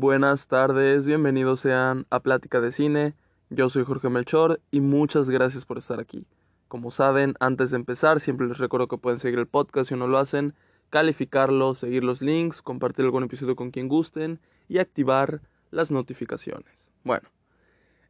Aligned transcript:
buenas 0.00 0.48
tardes, 0.48 1.04
bienvenidos 1.04 1.60
sean 1.60 2.06
a 2.08 2.20
Plática 2.20 2.62
de 2.62 2.72
Cine. 2.72 3.12
Yo 3.50 3.68
soy 3.68 3.84
Jorge 3.84 4.08
Melchor 4.08 4.58
y 4.70 4.80
muchas 4.80 5.28
gracias 5.28 5.66
por 5.66 5.76
estar 5.76 6.00
aquí. 6.00 6.24
Como 6.68 6.90
saben, 6.90 7.34
antes 7.38 7.70
de 7.70 7.76
empezar, 7.76 8.18
siempre 8.18 8.46
les 8.46 8.56
recuerdo 8.56 8.88
que 8.88 8.96
pueden 8.96 9.20
seguir 9.20 9.38
el 9.38 9.46
podcast 9.46 9.90
si 9.90 9.96
no 9.96 10.06
lo 10.06 10.16
hacen, 10.16 10.54
calificarlo, 10.88 11.74
seguir 11.74 12.02
los 12.02 12.22
links, 12.22 12.62
compartir 12.62 13.04
algún 13.04 13.24
episodio 13.24 13.56
con 13.56 13.72
quien 13.72 13.88
gusten 13.88 14.40
y 14.70 14.78
activar 14.78 15.42
las 15.70 15.90
notificaciones. 15.90 16.88
Bueno, 17.04 17.28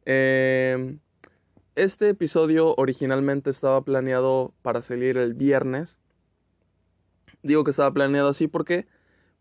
eh, 0.05 0.95
este 1.75 2.07
episodio 2.07 2.73
originalmente 2.77 3.49
estaba 3.49 3.81
planeado 3.81 4.53
para 4.61 4.81
salir 4.81 5.17
el 5.17 5.33
viernes. 5.33 5.97
Digo 7.43 7.65
que 7.65 7.71
estaba 7.71 7.91
planeado 7.91 8.29
así 8.29 8.47
porque 8.47 8.87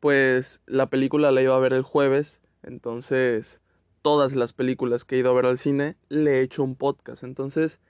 pues 0.01 0.61
la 0.67 0.89
película 0.89 1.31
la 1.31 1.43
iba 1.43 1.55
a 1.55 1.61
ver 1.61 1.73
el 1.73 1.83
jueves, 1.83 2.41
entonces 2.63 3.61
todas 4.03 4.35
las 4.35 4.53
películas 4.53 5.05
que 5.05 5.17
he 5.17 5.19
ido 5.19 5.31
a 5.31 5.35
ver 5.35 5.47
al 5.47 5.59
cine 5.59 5.97
le 6.09 6.39
he 6.39 6.43
hecho 6.43 6.63
un 6.63 6.75
podcast. 6.75 7.23
Entonces, 7.23 7.81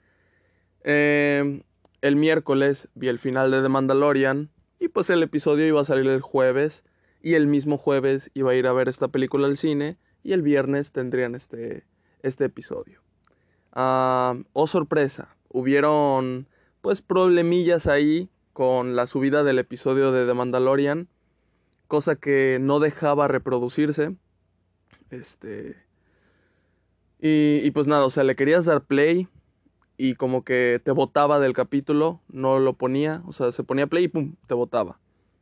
eh, 0.83 1.63
el 2.01 2.15
miércoles 2.15 2.89
vi 2.95 3.07
el 3.07 3.19
final 3.19 3.51
de 3.51 3.61
The 3.61 3.69
Mandalorian 3.69 4.49
y 4.79 4.89
pues 4.89 5.09
el 5.09 5.23
episodio 5.23 5.65
iba 5.65 5.81
a 5.81 5.85
salir 5.85 6.07
el 6.07 6.21
jueves 6.21 6.83
y 7.21 7.35
el 7.35 7.47
mismo 7.47 7.77
jueves 7.77 8.31
iba 8.33 8.51
a 8.51 8.55
ir 8.55 8.67
a 8.67 8.73
ver 8.73 8.89
esta 8.89 9.07
película 9.07 9.47
al 9.47 9.57
cine 9.57 9.97
y 10.23 10.33
el 10.33 10.41
viernes 10.41 10.91
tendrían 10.91 11.35
este, 11.35 11.85
este 12.23 12.45
episodio. 12.45 13.01
Ah, 13.71 14.35
oh 14.53 14.67
sorpresa, 14.67 15.35
hubieron 15.49 16.47
pues 16.81 17.01
problemillas 17.01 17.87
ahí 17.87 18.29
con 18.53 18.95
la 18.95 19.07
subida 19.07 19.43
del 19.43 19.59
episodio 19.59 20.11
de 20.11 20.25
The 20.25 20.33
Mandalorian 20.33 21.07
cosa 21.91 22.15
que 22.15 22.57
no 22.61 22.79
dejaba 22.79 23.27
reproducirse. 23.27 24.15
Este. 25.09 25.75
Y, 27.19 27.69
pues 27.71 27.85
nada, 27.85 28.05
o 28.05 28.09
sea, 28.09 28.23
le 28.23 28.37
querías 28.37 28.63
dar 28.63 28.85
play 28.85 29.27
y 29.97 30.15
como 30.15 30.45
que 30.45 30.79
te 30.81 30.91
botaba 30.91 31.41
del 31.41 31.51
capítulo, 31.51 32.21
no 32.29 32.59
lo 32.59 32.75
ponía, 32.75 33.21
o 33.27 33.33
sea, 33.33 33.51
se 33.51 33.65
ponía 33.65 33.87
play 33.87 34.05
y 34.05 34.07
pum, 34.07 34.35
te 34.47 34.53
botaba. 34.53 34.99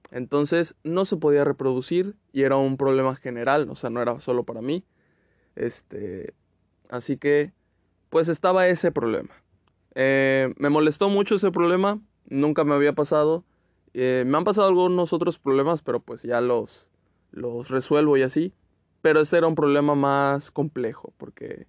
Entonces 0.10 0.74
no 0.84 1.06
se 1.06 1.18
podía 1.18 1.44
reproducir 1.44 2.16
y 2.34 2.42
era 2.42 2.58
un 2.58 2.78
problema 2.78 3.16
general, 3.16 3.70
o 3.70 3.76
sea, 3.76 3.92
no 3.92 4.02
era 4.02 4.20
solo 4.20 4.44
para 4.44 4.64
mí. 4.64 4.84
Este. 5.56 6.34
Así 6.90 7.18
que, 7.18 7.54
pues 8.10 8.28
estaba 8.28 8.68
ese 8.68 8.92
problema. 8.92 9.36
Eh, 9.94 10.52
me 10.58 10.70
molestó 10.70 11.10
mucho 11.10 11.36
ese 11.36 11.52
problema, 11.52 12.00
nunca 12.26 12.64
me 12.64 12.74
había 12.74 12.94
pasado. 12.94 13.44
Eh, 13.94 14.24
me 14.26 14.38
han 14.38 14.44
pasado 14.44 14.68
algunos 14.68 15.14
otros 15.14 15.40
problemas, 15.40 15.82
pero 15.82 16.00
pues 16.00 16.24
ya 16.24 16.42
los, 16.42 16.88
los 17.32 17.70
resuelvo 17.70 18.18
y 18.18 18.22
así. 18.22 18.54
Pero 19.02 19.22
este 19.22 19.38
era 19.38 19.48
un 19.48 19.56
problema 19.56 19.96
más 19.96 20.52
complejo, 20.52 21.14
porque 21.18 21.68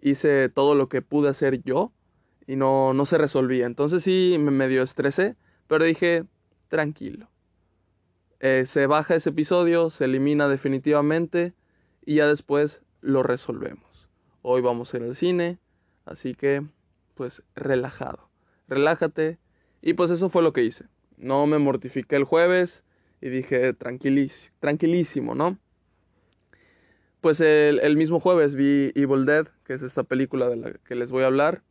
hice 0.00 0.48
todo 0.48 0.74
lo 0.74 0.88
que 0.88 1.02
pude 1.02 1.28
hacer 1.28 1.62
yo 1.62 1.92
y 2.46 2.56
no, 2.56 2.94
no 2.94 3.04
se 3.04 3.18
resolvía. 3.18 3.66
Entonces 3.66 4.02
sí 4.02 4.36
me 4.38 4.50
medio 4.50 4.82
estresé, 4.82 5.36
pero 5.66 5.84
dije, 5.84 6.24
tranquilo. 6.68 7.28
Eh, 8.40 8.64
se 8.66 8.86
baja 8.86 9.14
ese 9.14 9.30
episodio, 9.30 9.90
se 9.90 10.06
elimina 10.06 10.48
definitivamente 10.48 11.52
y 12.04 12.16
ya 12.16 12.26
después 12.26 12.80
lo 13.02 13.22
resolvemos. 13.22 14.08
Hoy 14.42 14.62
vamos 14.62 14.92
a 14.92 14.96
ir 14.96 15.02
al 15.02 15.14
cine, 15.14 15.58
así 16.06 16.34
que 16.34 16.62
pues 17.14 17.42
relajado. 17.54 18.30
Relájate 18.66 19.38
y 19.82 19.92
pues 19.92 20.10
eso 20.10 20.30
fue 20.30 20.42
lo 20.42 20.54
que 20.54 20.64
hice. 20.64 20.86
No 21.20 21.46
me 21.46 21.58
mortifiqué 21.58 22.16
el 22.16 22.24
jueves 22.24 22.82
y 23.20 23.28
dije 23.28 23.74
tranquilísimo, 23.74 25.34
¿no? 25.34 25.58
Pues 27.20 27.40
el, 27.42 27.96
mismo 27.96 28.18
jueves 28.18 28.54
vi 28.54 28.92
Evil 28.94 29.26
Dead, 29.26 29.46
que 29.64 29.74
es 29.74 29.82
esta 29.82 30.02
película 30.02 30.48
de 30.48 30.56
la 30.56 30.72
que 30.72 30.94
les 30.94 31.10
voy 31.10 31.22
a 31.22 31.26
hablar. 31.26 31.62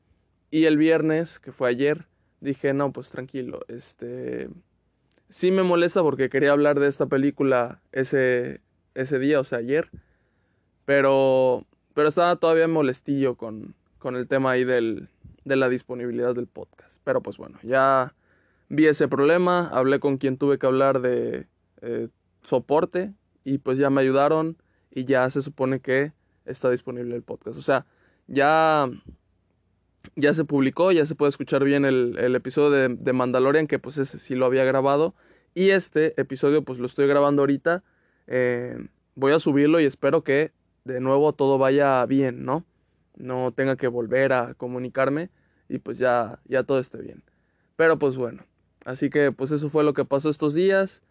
Y 0.51 0.65
el 0.65 0.77
viernes, 0.77 1.39
que 1.39 1.51
fue 1.51 1.69
ayer, 1.69 2.05
dije, 2.39 2.73
no, 2.73 2.91
pues 2.91 3.09
tranquilo, 3.09 3.61
este... 3.67 4.49
Sí 5.29 5.51
me 5.51 5.61
molesta 5.61 6.01
porque 6.01 6.29
quería 6.29 6.51
hablar 6.51 6.79
de 6.79 6.87
esta 6.87 7.05
película 7.05 7.81
ese, 7.91 8.61
ese 8.95 9.19
día, 9.19 9.39
o 9.39 9.43
sea, 9.43 9.59
ayer. 9.59 9.89
Pero, 10.85 11.65
pero 11.93 12.07
estaba 12.09 12.35
todavía 12.35 12.67
molestillo 12.67 13.35
con, 13.35 13.75
con 13.99 14.15
el 14.15 14.27
tema 14.27 14.51
ahí 14.51 14.63
del, 14.63 15.09
de 15.45 15.55
la 15.55 15.69
disponibilidad 15.69 16.33
del 16.33 16.47
podcast. 16.47 16.99
Pero 17.03 17.21
pues 17.21 17.37
bueno, 17.37 17.59
ya 17.61 18.15
vi 18.69 18.87
ese 18.87 19.07
problema, 19.07 19.67
hablé 19.67 19.99
con 19.99 20.17
quien 20.17 20.37
tuve 20.37 20.59
que 20.59 20.67
hablar 20.67 21.01
de 21.01 21.47
eh, 21.81 22.07
soporte 22.43 23.13
y 23.43 23.57
pues 23.57 23.77
ya 23.77 23.89
me 23.89 24.01
ayudaron 24.01 24.57
y 24.91 25.05
ya 25.05 25.29
se 25.29 25.41
supone 25.41 25.79
que 25.79 26.13
está 26.45 26.69
disponible 26.69 27.15
el 27.15 27.23
podcast. 27.23 27.57
O 27.57 27.61
sea, 27.61 27.85
ya, 28.27 28.89
ya 30.15 30.33
se 30.33 30.45
publicó, 30.45 30.91
ya 30.91 31.05
se 31.05 31.15
puede 31.15 31.29
escuchar 31.29 31.63
bien 31.63 31.85
el, 31.85 32.17
el 32.19 32.35
episodio 32.35 32.69
de, 32.69 32.95
de, 32.95 33.13
Mandalorian, 33.13 33.67
que 33.67 33.79
pues 33.79 33.97
ese 33.97 34.19
sí 34.19 34.35
lo 34.35 34.45
había 34.45 34.63
grabado. 34.63 35.15
Y 35.53 35.71
este 35.71 36.19
episodio 36.19 36.63
pues 36.63 36.79
lo 36.79 36.85
estoy 36.85 37.07
grabando 37.07 37.41
ahorita. 37.41 37.83
Eh, 38.27 38.77
voy 39.15 39.33
a 39.33 39.39
subirlo 39.39 39.79
y 39.79 39.85
espero 39.85 40.23
que 40.23 40.51
de 40.85 40.99
nuevo 40.99 41.33
todo 41.33 41.57
vaya 41.57 42.05
bien, 42.05 42.45
¿no? 42.45 42.65
No 43.17 43.51
tenga 43.51 43.75
que 43.75 43.87
volver 43.87 44.31
a 44.33 44.53
comunicarme 44.53 45.29
y 45.67 45.79
pues 45.79 45.97
ya, 45.97 46.39
ya 46.45 46.63
todo 46.63 46.79
esté 46.79 46.99
bien. 46.99 47.23
Pero 47.75 47.99
pues 47.99 48.15
bueno, 48.15 48.43
Así 48.85 49.09
que 49.09 49.31
pues 49.31 49.51
eso 49.51 49.69
fue 49.69 49.83
lo 49.83 49.93
que 49.93 50.05
pasó 50.05 50.29
estos 50.29 50.53
días. 50.53 51.01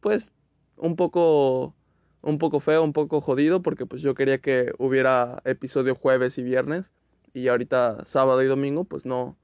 pues 0.00 0.32
un 0.76 0.96
poco 0.96 1.74
un 2.22 2.38
poco 2.38 2.60
feo, 2.60 2.82
un 2.82 2.92
poco 2.92 3.20
jodido 3.20 3.62
porque 3.62 3.86
pues 3.86 4.02
yo 4.02 4.14
quería 4.14 4.38
que 4.38 4.72
hubiera 4.78 5.42
episodio 5.44 5.94
jueves 5.94 6.38
y 6.38 6.42
viernes 6.42 6.90
y 7.34 7.48
ahorita 7.48 8.04
sábado 8.04 8.42
y 8.42 8.46
domingo 8.46 8.84
pues 8.84 9.06
no 9.06 9.36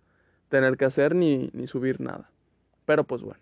tener 0.48 0.76
que 0.76 0.84
hacer 0.84 1.14
ni, 1.14 1.50
ni 1.52 1.66
subir 1.66 2.00
nada. 2.00 2.30
Pero 2.84 3.04
pues 3.04 3.22
bueno, 3.22 3.40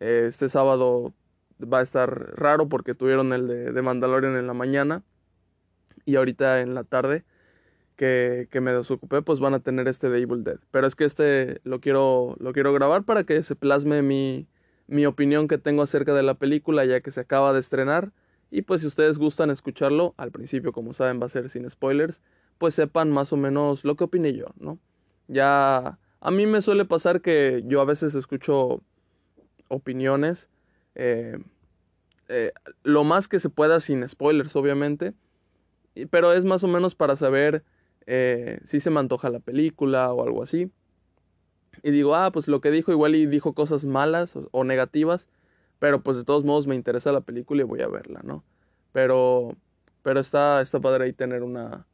este 0.00 0.48
sábado 0.48 1.14
va 1.60 1.78
a 1.78 1.82
estar 1.82 2.38
raro 2.38 2.68
porque 2.68 2.94
tuvieron 2.94 3.32
el 3.32 3.48
de, 3.48 3.72
de 3.72 3.82
Mandalorian 3.82 4.36
en 4.36 4.46
la 4.46 4.54
mañana 4.54 5.02
y 6.04 6.16
ahorita 6.16 6.60
en 6.60 6.74
la 6.74 6.84
tarde 6.84 7.24
que, 7.96 8.48
me 8.60 8.72
desocupé, 8.72 9.22
pues 9.22 9.40
van 9.40 9.54
a 9.54 9.60
tener 9.60 9.88
este 9.88 10.08
de 10.08 10.20
Evil 10.20 10.44
Dead. 10.44 10.58
Pero 10.70 10.86
es 10.86 10.94
que 10.94 11.04
este 11.04 11.60
lo 11.64 11.80
quiero, 11.80 12.36
lo 12.40 12.52
quiero 12.52 12.72
grabar 12.72 13.04
para 13.04 13.24
que 13.24 13.42
se 13.42 13.54
plasme 13.54 14.02
mi, 14.02 14.46
mi 14.86 15.06
opinión 15.06 15.48
que 15.48 15.58
tengo 15.58 15.82
acerca 15.82 16.14
de 16.14 16.22
la 16.22 16.34
película, 16.34 16.84
ya 16.84 17.00
que 17.00 17.10
se 17.10 17.20
acaba 17.20 17.52
de 17.52 17.60
estrenar. 17.60 18.12
Y 18.50 18.62
pues 18.62 18.80
si 18.82 18.86
ustedes 18.86 19.18
gustan 19.18 19.50
escucharlo, 19.50 20.14
al 20.16 20.30
principio, 20.30 20.72
como 20.72 20.92
saben, 20.92 21.20
va 21.20 21.26
a 21.26 21.30
ser 21.30 21.50
sin 21.50 21.68
spoilers, 21.68 22.20
pues 22.58 22.74
sepan 22.74 23.10
más 23.10 23.32
o 23.32 23.36
menos 23.36 23.84
lo 23.84 23.96
que 23.96 24.04
opine 24.04 24.32
yo, 24.32 24.46
¿no? 24.58 24.78
Ya 25.26 25.98
a 26.20 26.30
mí 26.30 26.46
me 26.46 26.62
suele 26.62 26.84
pasar 26.84 27.20
que 27.20 27.62
yo 27.66 27.80
a 27.80 27.84
veces 27.84 28.14
escucho 28.14 28.82
opiniones, 29.68 30.48
eh, 30.94 31.38
eh, 32.28 32.52
lo 32.82 33.04
más 33.04 33.28
que 33.28 33.38
se 33.38 33.50
pueda 33.50 33.80
sin 33.80 34.06
spoilers, 34.06 34.54
obviamente, 34.56 35.14
pero 36.10 36.32
es 36.32 36.44
más 36.44 36.64
o 36.64 36.68
menos 36.68 36.94
para 36.94 37.16
saber 37.16 37.64
eh, 38.06 38.60
si 38.66 38.80
se 38.80 38.90
me 38.90 39.00
antoja 39.00 39.30
la 39.30 39.40
película 39.40 40.12
o 40.12 40.22
algo 40.22 40.42
así. 40.42 40.70
Y 41.82 41.90
digo, 41.90 42.14
ah, 42.14 42.30
pues 42.32 42.48
lo 42.48 42.60
que 42.60 42.70
dijo 42.70 42.92
igual 42.92 43.14
y 43.14 43.26
dijo 43.26 43.52
cosas 43.54 43.84
malas 43.84 44.34
o, 44.52 44.64
negativas, 44.64 45.28
pero 45.78 46.02
pues 46.02 46.16
de 46.16 46.24
todos 46.24 46.44
modos 46.44 46.66
me 46.66 46.76
interesa 46.76 47.12
la 47.12 47.20
película 47.20 47.62
y 47.62 47.64
voy 47.64 47.82
a 47.82 47.88
verla, 47.88 48.20
¿no? 48.22 48.44
Pero, 48.92 49.56
pero 50.02 50.20
está, 50.20 50.60
está 50.62 50.80
padre 50.80 51.04
ahí 51.04 51.12
tener 51.12 51.42
una, 51.42 51.86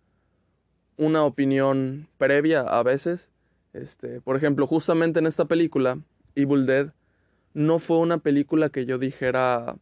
una 0.97 1.25
opinión 1.25 2.09
previa 2.19 2.61
a 2.61 2.83
veces. 2.83 3.31
Este, 3.73 4.21
por 4.21 4.37
ejemplo, 4.37 4.67
justamente 4.67 5.19
en 5.21 5.27
esta 5.27 5.47
película, 5.47 5.99
Evil 6.35 6.67
Dead, 6.67 6.93
no 7.55 7.79
fue 7.79 7.99
una 7.99 8.19
película 8.19 8.69
que 8.69 8.85
yo 8.87 8.99
dijera, 8.99 9.77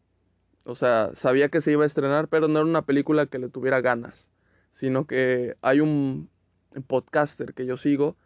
o 0.65 0.75
sea, 0.75 1.11
sabía 1.15 1.49
que 1.49 1.61
se 1.61 1.73
iba 1.73 1.83
a 1.85 1.87
estrenar, 1.87 2.29
pero 2.29 2.49
no 2.49 2.61
era 2.61 2.69
una 2.69 2.83
película 2.83 3.27
que 3.27 3.39
le 3.39 3.49
tuviera 3.49 3.81
ganas 3.81 4.31
sino 4.73 5.07
que 5.07 5.57
hay 5.63 5.81
un 5.81 6.29
podcaster 6.87 7.55
que 7.55 7.67
yo 7.67 7.77
sigo 7.77 8.17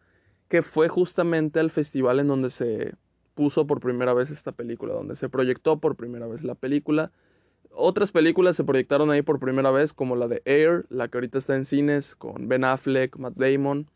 que 0.53 0.61
fue 0.61 0.91
justamente 0.91 1.61
al 1.61 1.71
festival 1.71 2.21
en 2.21 2.29
donde 2.29 2.51
se 2.51 2.93
puso 3.35 3.67
por 3.67 3.81
primera 3.81 4.13
vez 4.13 4.31
esta 4.31 4.53
película, 4.53 4.93
donde 4.93 5.17
se 5.17 5.31
proyectó 5.31 5.79
por 5.79 5.97
primera 5.97 6.27
vez 6.27 6.45
la 6.45 6.55
película. 6.55 7.11
Otras 7.71 8.11
películas 8.11 8.55
se 8.55 8.63
proyectaron 8.63 9.11
ahí 9.11 9.23
por 9.23 9.41
primera 9.41 9.71
vez, 9.71 9.95
como 9.95 10.15
la 10.15 10.29
de 10.29 10.43
Air, 10.45 10.85
la 10.91 11.09
que 11.09 11.17
ahorita 11.17 11.39
está 11.39 11.57
en 11.57 11.65
cines, 11.65 12.15
con 12.17 12.49
Ben 12.49 12.65
Affleck, 12.65 13.17
Matt 13.17 13.33
Damon. 13.37 13.89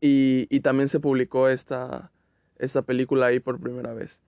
Y, 0.00 0.48
y 0.50 0.60
también 0.62 0.88
se 0.88 0.98
publicó 0.98 1.48
esta, 1.48 2.10
esta 2.58 2.82
película 2.82 3.26
ahí 3.26 3.38
por 3.38 3.60
primera 3.60 3.94
vez. 3.94 4.20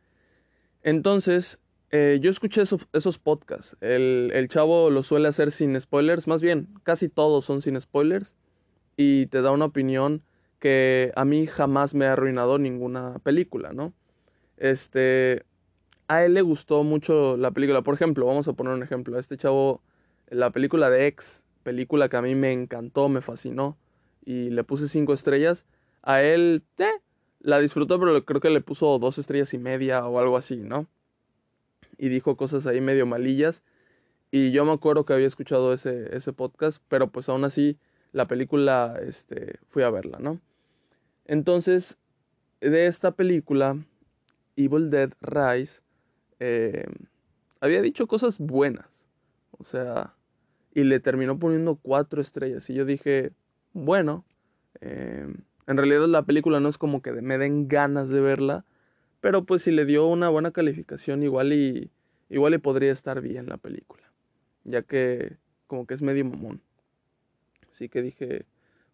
Entonces, 0.84 1.58
eh, 1.90 2.19
yo 2.20 2.31
escuché 2.31 2.62
esos 2.62 3.19
podcasts. 3.19 3.76
El, 3.81 4.31
el, 4.34 4.48
chavo 4.48 4.90
lo 4.90 5.02
suele 5.02 5.28
hacer 5.28 5.50
sin 5.50 5.81
spoilers. 5.81 6.26
Más 6.28 6.40
bien, 6.40 6.69
casi 6.84 7.08
todos 7.08 7.44
son 7.44 7.62
sin 7.62 7.81
spoilers. 7.81 8.37
Y 8.96 9.26
te 9.26 9.42
da 9.42 9.50
una 9.50 9.66
opinión 9.66 10.22
que 10.60 11.12
a 11.16 11.25
mí 11.25 11.46
jamás 11.46 11.94
me 11.94 12.06
ha 12.06 12.12
arruinado 12.12 12.58
ninguna 12.58 13.19
película, 13.25 13.72
¿no? 13.72 13.94
Este. 14.56 15.44
a 16.08 16.25
él 16.25 16.34
le 16.34 16.42
gustó 16.42 16.84
mucho 16.84 17.37
la 17.37 17.50
película. 17.50 17.82
Por 17.82 17.94
ejemplo, 17.94 18.26
vamos 18.26 18.46
a 18.48 18.52
poner 18.52 18.75
un 18.75 18.82
ejemplo. 18.82 19.16
A 19.16 19.20
este 19.20 19.36
chavo, 19.36 19.82
la 20.28 20.50
película 20.50 20.90
de 20.90 21.06
X, 21.08 21.44
película 21.62 22.08
que 22.08 22.16
a 22.16 22.22
mí 22.22 22.34
me 22.34 22.52
encantó, 22.52 23.08
me 23.08 23.22
fascinó 23.22 23.78
y 24.25 24.50
le 24.50 24.64
puse 24.64 24.88
cinco 24.88 25.12
estrellas. 25.12 25.66
A 26.02 26.22
él, 26.22 26.64
eh, 26.78 26.86
la 27.40 27.58
disfrutó, 27.58 27.98
pero 27.98 28.25
creo 28.25 28.40
que 28.40 28.50
le 28.50 28.60
puso 28.60 28.98
dos 28.98 29.19
estrellas 29.19 29.54
y 29.54 29.58
media 29.58 30.06
o 30.06 30.19
algo 30.19 30.36
así, 30.36 30.56
¿no? 30.56 30.86
Y 32.02 32.08
dijo 32.08 32.35
cosas 32.35 32.67
ahí 32.67 32.81
medio 32.81 33.05
malillas. 33.05 33.62
Y 34.31 34.52
yo 34.52 34.64
me 34.64 34.73
acuerdo 34.73 35.05
que 35.05 35.12
había 35.12 35.26
escuchado 35.26 35.75
ese, 35.75 36.17
ese 36.17 36.32
podcast, 36.32 36.82
pero 36.88 37.11
pues 37.12 37.29
aún 37.29 37.44
así 37.44 37.79
la 38.12 38.26
película, 38.26 38.99
este, 39.06 39.58
fui 39.69 39.82
a 39.82 39.91
verla, 39.91 40.19
¿no? 40.19 40.41
Entonces, 41.26 41.99
de 42.62 42.87
esta 42.87 43.11
película, 43.11 43.76
Evil 44.56 44.88
Dead 44.88 45.11
Rise, 45.20 45.82
eh, 46.38 46.87
había 47.61 47.82
dicho 47.82 48.06
cosas 48.06 48.38
buenas. 48.38 48.87
O 49.58 49.64
sea, 49.64 50.14
y 50.75 50.85
le 50.85 51.00
terminó 51.00 51.38
poniendo 51.38 51.76
cuatro 51.76 52.23
estrellas. 52.23 52.70
Y 52.70 52.75
yo 52.75 52.87
dije, 52.87 53.32
bueno, 53.75 54.25
eh, 54.81 55.26
en 55.67 55.76
realidad 55.76 56.08
la 56.08 56.23
película 56.23 56.61
no 56.61 56.70
es 56.70 56.79
como 56.79 57.03
que 57.03 57.12
me 57.12 57.37
den 57.37 57.69
ganas 57.69 58.08
de 58.08 58.20
verla, 58.20 58.64
pero 59.20 59.44
pues 59.44 59.62
si 59.62 59.70
le 59.70 59.84
dio 59.84 60.06
una 60.06 60.28
buena 60.28 60.50
calificación, 60.50 61.22
igual 61.22 61.52
y, 61.52 61.90
igual 62.28 62.55
y 62.55 62.58
podría 62.58 62.93
estar 62.93 63.20
bien 63.20 63.46
la 63.46 63.56
película, 63.56 64.02
ya 64.64 64.82
que 64.82 65.37
como 65.67 65.87
que 65.87 65.94
es 65.94 66.02
medio 66.02 66.25
mamón. 66.25 66.61
Así 67.72 67.88
que 67.88 68.02
dije, 68.02 68.44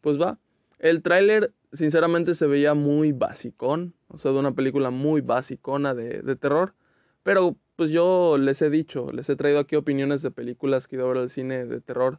pues 0.00 0.20
va. 0.20 0.38
El 0.78 1.02
tráiler, 1.02 1.52
sinceramente, 1.72 2.34
se 2.34 2.46
veía 2.46 2.74
muy 2.74 3.12
basicón, 3.12 3.94
o 4.08 4.18
sea, 4.18 4.32
de 4.32 4.38
una 4.38 4.52
película 4.52 4.90
muy 4.90 5.22
basicona 5.22 5.94
de, 5.94 6.20
de 6.22 6.36
terror, 6.36 6.74
pero 7.22 7.56
pues 7.76 7.90
yo 7.90 8.36
les 8.38 8.60
he 8.62 8.70
dicho, 8.70 9.12
les 9.12 9.28
he 9.28 9.36
traído 9.36 9.58
aquí 9.58 9.76
opiniones 9.76 10.22
de 10.22 10.30
películas 10.30 10.88
que 10.88 10.96
ido 10.96 11.06
a 11.06 11.08
ver 11.08 11.18
al 11.18 11.30
cine 11.30 11.66
de 11.66 11.80
terror 11.80 12.18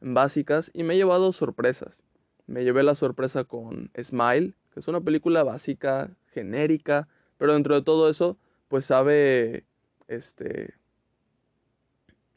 básicas 0.00 0.70
y 0.74 0.82
me 0.82 0.94
he 0.94 0.96
llevado 0.96 1.32
sorpresas. 1.32 2.02
Me 2.46 2.64
llevé 2.64 2.82
la 2.82 2.94
sorpresa 2.94 3.44
con 3.44 3.90
Smile, 4.00 4.54
que 4.72 4.80
es 4.80 4.88
una 4.88 5.00
película 5.00 5.42
básica, 5.42 6.10
genérica, 6.32 7.08
pero 7.38 7.54
dentro 7.54 7.74
de 7.74 7.82
todo 7.82 8.08
eso, 8.08 8.36
pues 8.68 8.84
sabe, 8.84 9.64
este, 10.08 10.74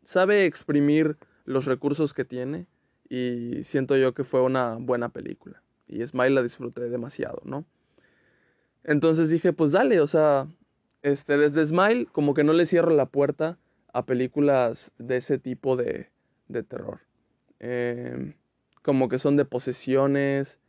sabe 0.05 0.45
exprimir 0.45 1.17
los 1.45 1.65
recursos 1.65 2.13
que 2.13 2.25
tiene 2.25 2.67
y 3.09 3.63
siento 3.63 3.97
yo 3.97 4.13
que 4.13 4.23
fue 4.23 4.41
una 4.41 4.75
buena 4.75 5.09
película. 5.09 5.61
Y 5.87 6.05
Smile 6.05 6.29
la 6.31 6.43
disfruté 6.43 6.89
demasiado, 6.89 7.41
¿no? 7.45 7.65
Entonces 8.83 9.29
dije, 9.29 9.53
pues 9.53 9.71
dale, 9.71 9.99
o 9.99 10.07
sea, 10.07 10.47
este, 11.01 11.37
desde 11.37 11.65
Smile, 11.65 12.07
como 12.11 12.33
que 12.33 12.43
no 12.43 12.53
le 12.53 12.65
cierro 12.65 12.91
la 12.91 13.07
puerta 13.07 13.57
a 13.93 14.05
películas 14.05 14.91
de 14.97 15.17
ese 15.17 15.39
tipo 15.39 15.75
de, 15.75 16.09
de 16.47 16.63
terror. 16.63 16.99
Em, 17.59 18.33
como 18.81 19.09
que 19.09 19.19
son 19.19 19.35
de 19.35 19.45
posesiones 19.45 20.59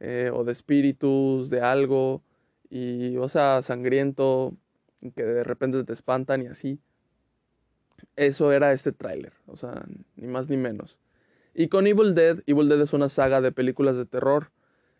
eh, 0.00 0.30
o 0.32 0.44
de 0.44 0.52
espíritus, 0.52 1.50
de 1.50 1.60
algo, 1.60 2.22
y, 2.70 3.16
o 3.16 3.28
sea, 3.28 3.62
sangriento, 3.62 4.54
que 5.16 5.24
de 5.24 5.44
repente 5.44 5.82
te 5.84 5.92
espantan 5.92 6.42
y 6.42 6.46
así. 6.46 6.78
Eso 8.16 8.52
era 8.52 8.72
este 8.72 8.92
tráiler, 8.92 9.32
o 9.46 9.56
sea, 9.56 9.84
ni 10.16 10.26
más 10.26 10.48
ni 10.48 10.56
menos. 10.56 10.98
Y 11.52 11.68
con 11.68 11.86
Evil 11.86 12.14
Dead, 12.14 12.42
Evil 12.46 12.68
Dead 12.68 12.80
es 12.80 12.92
una 12.92 13.08
saga 13.08 13.40
de 13.40 13.52
películas 13.52 13.96
de 13.96 14.06
terror, 14.06 14.50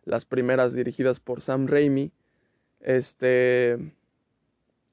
las 0.05 0.25
primeras 0.25 0.75
dirigidas 0.75 1.21
por 1.21 1.41
Sam 1.41 1.67
Raimi. 1.67 2.13
Este, 2.81 3.73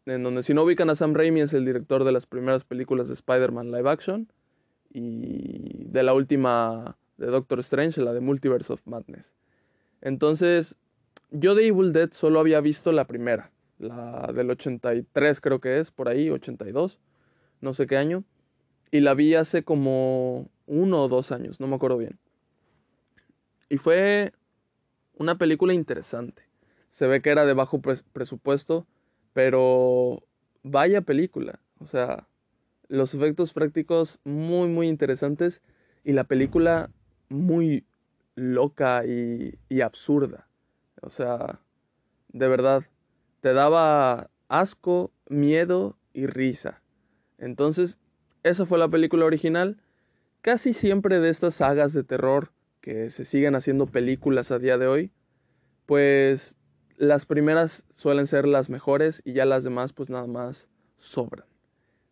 en 0.06 0.24
donde 0.24 0.44
si 0.44 0.54
no 0.54 0.64
ubican 0.64 0.90
a 0.90 0.96
Sam 0.96 1.14
Raimi 1.14 1.42
es 1.42 1.54
el 1.54 1.66
director 1.66 2.04
de 2.04 2.12
las 2.12 2.26
primeras 2.26 2.64
películas 2.64 3.08
de 3.08 3.16
Spider-Man 3.16 3.72
live 3.72 3.90
action 3.90 4.32
y 4.94 5.86
de 5.86 6.04
la 6.04 6.14
última 6.14 6.98
de 7.18 7.28
Doctor 7.28 7.60
Strange, 7.60 8.02
la 8.02 8.14
de 8.14 8.22
Multiverse 8.22 8.72
of 8.72 8.86
Madness. 8.86 9.34
Entonces, 10.02 10.78
yo 11.32 11.56
de 11.56 11.68
Evil 11.68 11.94
Dead 11.94 12.12
solo 12.12 12.40
había 12.40 12.62
visto 12.62 12.92
la 12.92 13.06
primera, 13.06 13.52
la 13.80 14.32
del 14.34 14.50
83 14.50 15.42
creo 15.42 15.60
que 15.60 15.80
es, 15.80 15.92
por 15.92 16.10
ahí, 16.10 16.30
82, 16.30 17.00
no 17.62 17.74
sé 17.74 17.88
qué 17.88 17.98
año, 17.98 18.24
y 18.92 19.02
la 19.02 19.14
vi 19.14 19.36
hace 19.36 19.64
como 19.64 20.50
uno 20.66 21.04
o 21.04 21.08
dos 21.08 21.32
años, 21.32 21.60
no 21.60 21.68
me 21.68 21.76
acuerdo 21.76 21.98
bien. 21.98 22.20
Y 23.70 23.78
fue 23.78 24.34
una 25.16 25.38
película 25.38 25.74
interesante. 25.74 26.44
Se 26.90 27.08
ve 27.08 27.22
que 27.22 27.30
era 27.30 27.46
de 27.46 27.54
bajo 27.54 27.82
presupuesto, 27.82 28.88
pero 29.34 30.24
vaya 30.64 31.02
película. 31.02 31.60
O 31.80 31.86
sea, 31.86 32.28
los 32.88 33.14
efectos 33.14 33.54
prácticos 33.54 34.20
muy, 34.24 34.70
muy 34.70 34.88
interesantes 34.88 35.62
y 36.04 36.14
la 36.14 36.24
película 36.24 36.90
muy 37.30 37.86
loca 38.36 39.06
y, 39.06 39.56
y 39.70 39.82
absurda. 39.82 40.47
O 41.02 41.10
sea, 41.10 41.60
de 42.30 42.48
verdad, 42.48 42.84
te 43.42 43.54
daba 43.54 44.30
asco, 44.48 45.12
miedo 45.30 45.98
y 46.14 46.28
risa. 46.28 46.82
Entonces, 47.38 47.98
esa 48.44 48.66
fue 48.66 48.78
la 48.78 48.88
película 48.88 49.26
original. 49.26 49.78
Casi 50.42 50.74
siempre 50.74 51.20
de 51.20 51.30
estas 51.30 51.56
sagas 51.56 51.94
de 51.94 52.04
terror 52.04 52.52
que 52.82 53.10
se 53.10 53.26
siguen 53.26 53.56
haciendo 53.56 53.88
películas 53.88 54.52
a 54.52 54.60
día 54.60 54.78
de 54.78 54.88
hoy, 54.88 55.12
pues 55.86 56.58
las 56.98 57.26
primeras 57.26 57.84
suelen 57.94 58.28
ser 58.28 58.48
las 58.48 58.70
mejores 58.70 59.22
y 59.26 59.34
ya 59.34 59.46
las 59.46 59.64
demás 59.64 59.94
pues 59.94 60.10
nada 60.10 60.28
más 60.28 60.68
sobran. 60.98 61.46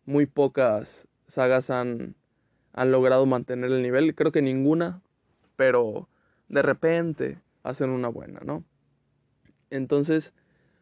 Muy 0.04 0.26
pocas 0.26 1.08
sagas 1.26 1.70
han, 1.70 2.14
han 2.72 2.92
logrado 2.92 3.26
mantener 3.26 3.72
el 3.72 3.82
nivel, 3.82 4.14
creo 4.14 4.32
que 4.32 4.42
ninguna, 4.42 5.02
pero 5.56 6.08
de 6.48 6.62
repente 6.62 7.38
hacen 7.62 7.90
una 7.90 8.08
buena, 8.08 8.40
¿no? 8.44 8.62
Entonces, 9.70 10.32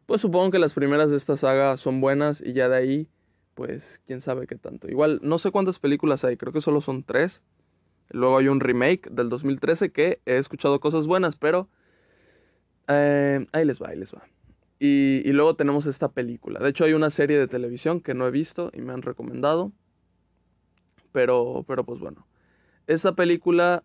pues 0.07 0.21
supongo 0.21 0.51
que 0.51 0.59
las 0.59 0.75
primeras 0.75 1.11
de 1.11 1.17
esta 1.17 1.37
saga 1.37 1.77
son 1.77 2.01
buenas 2.01 2.41
y 2.41 2.53
ya 2.53 2.69
de 2.69 2.77
ahí, 2.77 3.09
pues 3.55 4.01
quién 4.07 4.21
sabe 4.21 4.47
qué 4.47 4.57
tanto. 4.57 4.89
Igual, 4.89 5.21
no 5.23 5.39
sé 5.39 5.51
cuántas 5.51 5.79
películas 5.79 6.25
hay, 6.25 6.37
creo 6.37 6.53
que 6.53 6.61
solo 6.61 6.81
son 6.81 7.03
tres. 7.05 7.43
Luego 8.11 8.39
hay 8.39 8.49
un 8.49 8.61
remake 8.61 9.09
del 9.11 9.29
2013 9.29 9.91
que 9.91 10.21
he 10.27 10.37
escuchado 10.37 10.79
cosas 10.81 11.07
buenas, 11.07 11.37
pero 11.37 11.69
eh, 12.89 13.47
ahí 13.53 13.65
les 13.65 13.81
va, 13.81 13.89
ahí 13.89 13.99
les 13.99 14.15
va. 14.15 14.23
Y, 14.79 15.23
y, 15.25 15.33
luego 15.33 15.57
tenemos 15.57 15.87
esta 15.87 16.09
película. 16.09 16.61
De 16.61 16.69
hecho, 16.69 16.85
hay 16.85 16.93
una 16.93 17.09
serie 17.09 17.39
de 17.39 17.49
televisión 17.49 18.01
que 18.01 18.13
no 18.13 18.27
he 18.27 18.31
visto 18.31 18.71
y 18.75 18.83
me 18.83 18.93
han 18.93 19.03
recomendado. 19.03 19.73
Pero, 21.13 21.65
pero 21.67 21.85
pues 21.85 22.01
bueno. 22.01 22.27
Esa 22.87 23.15
película 23.15 23.83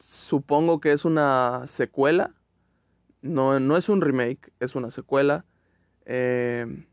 supongo 0.00 0.80
que 0.80 0.92
es 0.92 1.04
una 1.04 1.66
secuela. 1.66 2.34
No, 3.22 3.60
no 3.60 3.76
es 3.76 3.88
un 3.88 4.00
remake, 4.00 4.52
es 4.60 4.74
una 4.74 4.90
secuela. 4.90 5.44
Eh, 6.06 6.86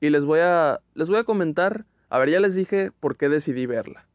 y 0.00 0.10
les 0.10 0.24
voy, 0.24 0.40
a, 0.40 0.80
les 0.94 1.08
voy 1.08 1.18
a 1.18 1.24
comentar. 1.24 1.86
A 2.08 2.18
ver, 2.18 2.30
ya 2.30 2.40
les 2.40 2.54
dije 2.54 2.90
por 2.98 3.16
qué 3.16 3.28
decidí 3.28 3.66
verla. 3.66 4.06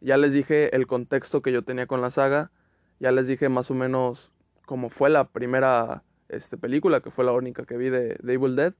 Ya 0.00 0.16
les 0.16 0.32
dije 0.32 0.74
el 0.74 0.86
contexto 0.86 1.42
que 1.42 1.52
yo 1.52 1.62
tenía 1.62 1.86
con 1.86 2.00
la 2.00 2.10
saga. 2.10 2.50
Ya 3.00 3.12
les 3.12 3.26
dije 3.26 3.48
más 3.48 3.70
o 3.70 3.74
menos 3.74 4.32
como 4.66 4.90
fue 4.90 5.10
la 5.10 5.28
primera 5.28 6.02
este, 6.28 6.56
película, 6.56 7.00
que 7.00 7.10
fue 7.10 7.24
la 7.24 7.32
única 7.32 7.64
que 7.64 7.76
vi 7.76 7.90
de, 7.90 8.18
Evil 8.26 8.56
Dead. 8.56 8.74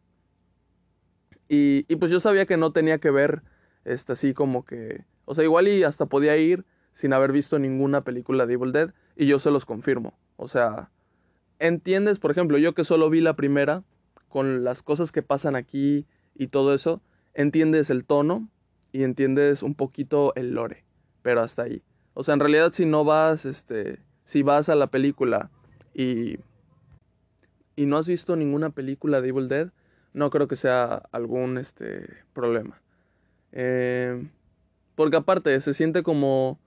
Y, 1.48 1.84
y, 1.88 1.96
pues 1.96 2.10
yo 2.10 2.20
sabía 2.20 2.46
que 2.46 2.56
no 2.56 2.72
tenía 2.72 2.98
que 2.98 3.10
ver 3.10 3.42
este, 3.84 4.12
así 4.12 4.34
como 4.34 4.64
que... 4.64 5.04
O 5.26 5.34
sea, 5.34 5.44
igual 5.44 5.68
y 5.68 5.84
hasta 5.84 6.06
podía 6.06 6.36
ir 6.36 6.64
sin 6.92 7.12
haber 7.12 7.32
visto 7.32 7.58
ninguna 7.58 8.02
película 8.02 8.46
de 8.46 8.54
Evil 8.54 8.72
Dead 8.72 8.90
y 9.16 9.26
yo 9.26 9.38
se 9.38 9.50
los 9.50 9.64
confirmo. 9.66 10.14
O 10.36 10.48
sea, 10.48 10.90
entiendes, 11.66 12.18
por 12.18 12.30
ejemplo, 12.30 12.59
yo 12.59 12.75
que 12.75 12.85
solo 12.85 13.09
vi 13.09 13.21
la 13.21 13.37
primera, 13.37 13.83
con 14.28 14.64
las 14.64 14.83
cosas 14.83 15.12
que 15.12 15.23
pasan 15.23 15.56
aquí 15.56 16.06
y 16.35 16.49
todo 16.49 16.75
eso, 16.75 17.00
entiendes 17.33 17.88
el 17.88 18.04
tono 18.04 18.49
y 18.92 19.02
entiendes 19.02 19.62
un 19.62 19.75
poquito 19.75 20.35
el 20.35 20.54
lore, 20.54 20.85
pero 21.23 21.40
hasta 21.40 21.62
ahí. 21.62 21.83
O 22.12 22.23
sea, 22.23 22.35
en 22.35 22.40
realidad 22.40 22.73
si 22.73 22.85
no 22.85 23.04
vas, 23.04 23.47
este, 23.47 23.99
si 24.25 24.42
vas 24.42 24.68
a 24.68 24.75
la 24.75 24.88
película 24.88 25.50
y, 25.94 26.38
y 27.76 27.87
no 27.87 27.97
has 27.97 28.06
visto 28.06 28.37
ninguna 28.37 28.71
película 28.71 29.23
de 29.23 29.28
Evil 29.28 29.49
Dead, 29.49 29.71
no 30.12 30.30
creo 30.30 30.49
que 30.49 30.56
sea 30.56 31.02
algún 31.12 31.56
este, 31.56 32.06
problema. 32.35 32.80
Eh, 33.52 34.28
porque 34.97 35.16
aparte 35.16 35.59
se 35.61 35.73
siente 35.73 36.02
como... 36.02 36.59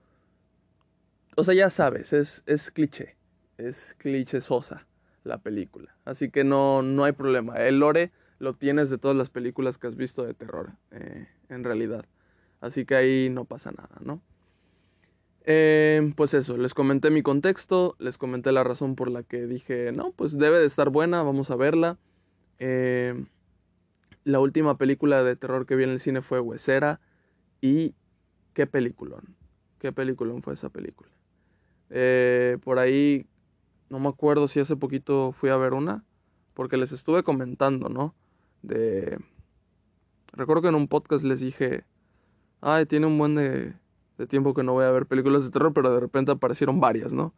O 1.36 1.44
sea, 1.44 1.54
ya 1.54 1.70
sabes, 1.70 2.12
es, 2.12 2.42
es 2.46 2.72
cliché, 2.72 3.14
es 3.58 3.94
sosa 4.40 4.87
la 5.28 5.38
película. 5.38 5.94
Así 6.04 6.30
que 6.30 6.42
no, 6.42 6.82
no 6.82 7.04
hay 7.04 7.12
problema. 7.12 7.56
El 7.56 7.78
lore 7.78 8.10
lo 8.38 8.54
tienes 8.54 8.90
de 8.90 8.98
todas 8.98 9.16
las 9.16 9.30
películas 9.30 9.78
que 9.78 9.86
has 9.86 9.96
visto 9.96 10.24
de 10.24 10.34
terror, 10.34 10.72
eh, 10.90 11.28
en 11.48 11.64
realidad. 11.64 12.06
Así 12.60 12.84
que 12.84 12.96
ahí 12.96 13.30
no 13.30 13.44
pasa 13.44 13.70
nada, 13.70 13.96
¿no? 14.00 14.20
Eh, 15.44 16.12
pues 16.16 16.34
eso, 16.34 16.56
les 16.56 16.74
comenté 16.74 17.10
mi 17.10 17.22
contexto, 17.22 17.96
les 17.98 18.18
comenté 18.18 18.52
la 18.52 18.64
razón 18.64 18.96
por 18.96 19.10
la 19.10 19.22
que 19.22 19.46
dije, 19.46 19.92
no, 19.92 20.12
pues 20.12 20.36
debe 20.36 20.58
de 20.58 20.66
estar 20.66 20.90
buena, 20.90 21.22
vamos 21.22 21.50
a 21.50 21.56
verla. 21.56 21.98
Eh, 22.58 23.24
la 24.24 24.40
última 24.40 24.76
película 24.76 25.22
de 25.22 25.36
terror 25.36 25.64
que 25.64 25.76
vi 25.76 25.84
en 25.84 25.90
el 25.90 26.00
cine 26.00 26.22
fue 26.22 26.40
Huesera. 26.40 27.00
Y 27.60 27.94
qué 28.52 28.66
peliculón. 28.66 29.36
Qué 29.78 29.90
peliculón 29.92 30.42
fue 30.42 30.54
esa 30.54 30.68
película. 30.68 31.10
Por 32.62 32.78
ahí, 32.78 33.26
no 33.90 33.98
me 33.98 34.08
acuerdo 34.08 34.48
si 34.48 34.60
hace 34.60 34.76
poquito 34.76 35.32
fui 35.32 35.50
a 35.50 35.56
ver 35.56 35.72
una. 35.74 36.04
Porque 36.54 36.76
les 36.76 36.92
estuve 36.92 37.22
comentando, 37.22 37.88
¿no? 37.88 38.14
De... 38.62 39.18
Recuerdo 40.32 40.62
que 40.62 40.68
en 40.68 40.74
un 40.74 40.88
podcast 40.88 41.24
les 41.24 41.40
dije, 41.40 41.84
ay, 42.60 42.86
tiene 42.86 43.06
un 43.06 43.16
buen 43.16 43.34
de, 43.34 43.74
de 44.18 44.26
tiempo 44.26 44.54
que 44.54 44.62
no 44.62 44.72
voy 44.72 44.84
a 44.84 44.90
ver 44.90 45.06
películas 45.06 45.44
de 45.44 45.50
terror, 45.50 45.72
pero 45.72 45.92
de 45.92 46.00
repente 46.00 46.32
aparecieron 46.32 46.80
varias, 46.80 47.12
¿no? 47.12 47.32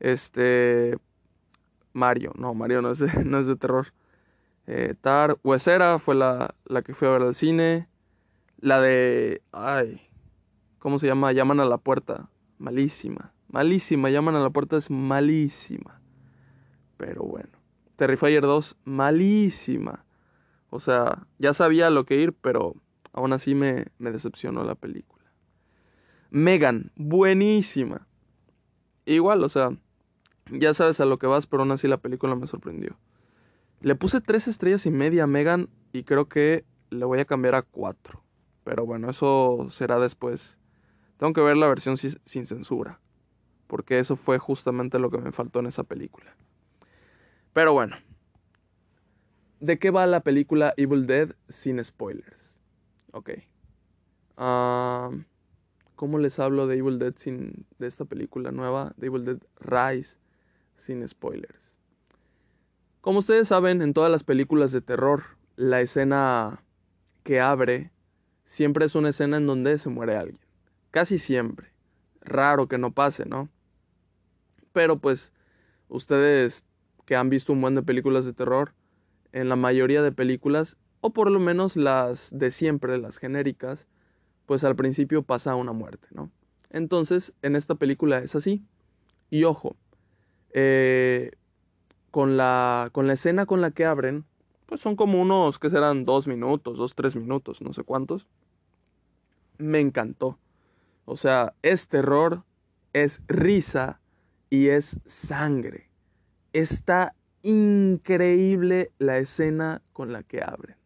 Este... 0.00 0.98
Mario, 1.92 2.32
no, 2.36 2.54
Mario 2.54 2.82
no 2.82 2.90
es 2.90 2.98
de, 2.98 3.12
no 3.24 3.38
es 3.38 3.46
de 3.46 3.56
terror. 3.56 3.92
Eh, 4.66 4.94
Tar, 5.00 5.38
Huesera 5.44 5.98
fue 5.98 6.14
la, 6.14 6.54
la 6.64 6.82
que 6.82 6.94
fui 6.94 7.08
a 7.08 7.12
ver 7.12 7.22
al 7.22 7.34
cine. 7.34 7.88
La 8.58 8.80
de... 8.80 9.42
Ay, 9.52 10.00
¿cómo 10.78 10.98
se 10.98 11.06
llama? 11.06 11.32
Llaman 11.32 11.60
a 11.60 11.64
la 11.64 11.78
puerta. 11.78 12.28
Malísima. 12.58 13.32
Malísima. 13.48 14.10
Llaman 14.10 14.36
a 14.36 14.40
la 14.40 14.50
puerta 14.50 14.76
es 14.76 14.90
malísima. 14.90 16.00
Pero 16.96 17.22
bueno. 17.24 17.50
Terrifier 17.96 18.42
2, 18.42 18.76
malísima. 18.84 20.04
O 20.70 20.80
sea, 20.80 21.26
ya 21.38 21.54
sabía 21.54 21.88
lo 21.90 22.04
que 22.04 22.16
ir, 22.16 22.32
pero 22.34 22.74
aún 23.12 23.32
así 23.32 23.54
me, 23.54 23.86
me 23.98 24.12
decepcionó 24.12 24.64
la 24.64 24.74
película. 24.74 25.24
Megan, 26.30 26.92
buenísima. 26.96 28.06
Igual, 29.06 29.42
o 29.44 29.48
sea, 29.48 29.70
ya 30.50 30.74
sabes 30.74 31.00
a 31.00 31.06
lo 31.06 31.18
que 31.18 31.26
vas, 31.26 31.46
pero 31.46 31.62
aún 31.62 31.72
así 31.72 31.88
la 31.88 31.96
película 31.96 32.34
me 32.34 32.46
sorprendió. 32.46 32.98
Le 33.80 33.94
puse 33.94 34.20
tres 34.20 34.48
estrellas 34.48 34.84
y 34.84 34.90
media 34.90 35.24
a 35.24 35.26
Megan 35.26 35.68
y 35.92 36.04
creo 36.04 36.28
que 36.28 36.64
le 36.90 37.04
voy 37.04 37.20
a 37.20 37.24
cambiar 37.24 37.54
a 37.54 37.62
cuatro. 37.62 38.22
Pero 38.64 38.84
bueno, 38.84 39.08
eso 39.08 39.68
será 39.70 39.98
después. 39.98 40.58
Tengo 41.18 41.32
que 41.32 41.40
ver 41.40 41.56
la 41.56 41.68
versión 41.68 41.96
sin 41.96 42.46
censura. 42.46 43.00
Porque 43.66 43.98
eso 43.98 44.16
fue 44.16 44.38
justamente 44.38 44.98
lo 44.98 45.10
que 45.10 45.18
me 45.18 45.32
faltó 45.32 45.60
en 45.60 45.66
esa 45.66 45.84
película. 45.84 46.34
Pero 47.52 47.72
bueno. 47.72 47.96
¿De 49.60 49.78
qué 49.78 49.90
va 49.90 50.06
la 50.06 50.20
película 50.20 50.74
Evil 50.76 51.06
Dead 51.06 51.34
sin 51.48 51.82
spoilers? 51.82 52.60
Ok. 53.12 53.30
¿Cómo 55.94 56.18
les 56.18 56.38
hablo 56.38 56.66
de 56.66 56.76
Evil 56.76 56.98
Dead 56.98 57.14
sin. 57.16 57.66
de 57.78 57.86
esta 57.86 58.04
película 58.04 58.52
nueva? 58.52 58.92
De 58.96 59.06
Evil 59.06 59.24
Dead 59.24 59.38
Rise 59.60 60.18
sin 60.76 61.08
spoilers. 61.08 61.72
Como 63.00 63.20
ustedes 63.20 63.48
saben, 63.48 63.82
en 63.82 63.94
todas 63.94 64.10
las 64.10 64.24
películas 64.24 64.72
de 64.72 64.82
terror, 64.82 65.22
la 65.56 65.80
escena 65.80 66.62
que 67.22 67.40
abre 67.40 67.90
siempre 68.44 68.84
es 68.84 68.94
una 68.94 69.08
escena 69.08 69.38
en 69.38 69.46
donde 69.46 69.78
se 69.78 69.88
muere 69.88 70.16
alguien. 70.16 70.40
Casi 70.90 71.18
siempre. 71.18 71.68
Raro 72.20 72.68
que 72.68 72.78
no 72.78 72.92
pase, 72.92 73.24
¿no? 73.24 73.48
Pero 74.76 74.98
pues 74.98 75.32
ustedes 75.88 76.66
que 77.06 77.16
han 77.16 77.30
visto 77.30 77.50
un 77.54 77.62
buen 77.62 77.74
de 77.74 77.82
películas 77.82 78.26
de 78.26 78.34
terror, 78.34 78.74
en 79.32 79.48
la 79.48 79.56
mayoría 79.56 80.02
de 80.02 80.12
películas, 80.12 80.76
o 81.00 81.14
por 81.14 81.30
lo 81.30 81.40
menos 81.40 81.76
las 81.76 82.28
de 82.30 82.50
siempre, 82.50 82.98
las 82.98 83.16
genéricas, 83.16 83.86
pues 84.44 84.64
al 84.64 84.76
principio 84.76 85.22
pasa 85.22 85.54
una 85.54 85.72
muerte, 85.72 86.08
¿no? 86.10 86.30
Entonces, 86.68 87.32
en 87.40 87.56
esta 87.56 87.76
película 87.76 88.18
es 88.18 88.34
así. 88.34 88.62
Y 89.30 89.44
ojo, 89.44 89.76
eh, 90.50 91.30
con, 92.10 92.36
la, 92.36 92.90
con 92.92 93.06
la 93.06 93.14
escena 93.14 93.46
con 93.46 93.62
la 93.62 93.70
que 93.70 93.86
abren, 93.86 94.26
pues 94.66 94.82
son 94.82 94.94
como 94.94 95.22
unos, 95.22 95.58
que 95.58 95.70
serán? 95.70 96.04
Dos 96.04 96.28
minutos, 96.28 96.76
dos, 96.76 96.94
tres 96.94 97.16
minutos, 97.16 97.62
no 97.62 97.72
sé 97.72 97.82
cuántos. 97.82 98.26
Me 99.56 99.80
encantó. 99.80 100.38
O 101.06 101.16
sea, 101.16 101.54
es 101.62 101.88
terror, 101.88 102.42
es 102.92 103.22
risa 103.26 104.02
y 104.56 104.70
es 104.70 104.98
sangre. 105.04 105.90
Está 106.54 107.14
increíble 107.42 108.90
la 108.98 109.18
escena 109.18 109.82
con 109.92 110.12
la 110.12 110.22
que 110.22 110.42
abren. 110.42 110.76